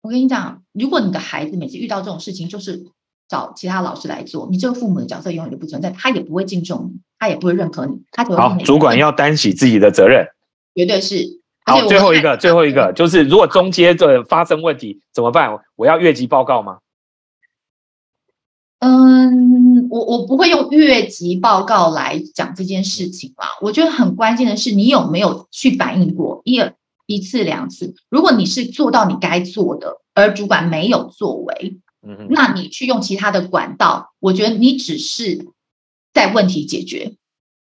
[0.00, 2.84] 我跟你讲，如果你的孩子每次遇到这种事情，就是
[3.28, 10.26] 找其他老师来做，你这个父母的角色永远都不存在，他也不会敬重你，他也不会认可你，他只会好主管要担起自己的责任。
[10.74, 11.40] 绝对是。
[11.66, 15.58] 好，最后一个，最后一个就是，如果中间的发生问题怎么办？
[15.76, 16.80] 我要越级报告吗？
[18.84, 23.48] 嗯，我我不会用越级报告来讲这件事情啦。
[23.62, 26.60] 我觉得很关键的是，你有没有去反映过一
[27.06, 27.94] 一次两次？
[28.10, 35.46] 如果你是做到你该做的，而主管没有作为，嗯哼，那你去用其他的管道，我觉得你只是
[36.12, 37.14] 在问题解决。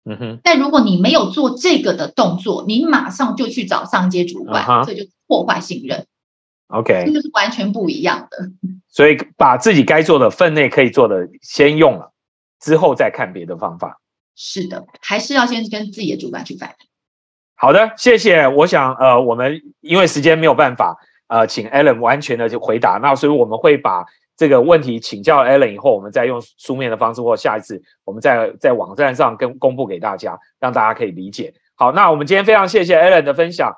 [0.04, 6.06] 嗯哼，但如果你没有做这个的动作，你马上就去找上阶主管这就破坏信任，
[6.72, 8.50] OK，这个是完全不一样的。
[8.88, 12.12] 所以把自己该做的分内可以做的先用了，
[12.60, 14.00] 之后再看别的方法。
[14.34, 16.74] 是的，还是要先跟自己的主管去反映。
[17.54, 18.48] 好的，谢谢。
[18.48, 20.96] 我想，呃，我们因为时间没有办法，
[21.28, 31.52] 呃，请 Alan 完全的就回答，那所以我们会把这个问题请教 Alan 以后，我们再用书面的方式，或下一次我们再在网站上跟公布给大家，让大家可以理解。
[31.74, 33.70] 好，那我们今天非常谢谢 Alan 的分享。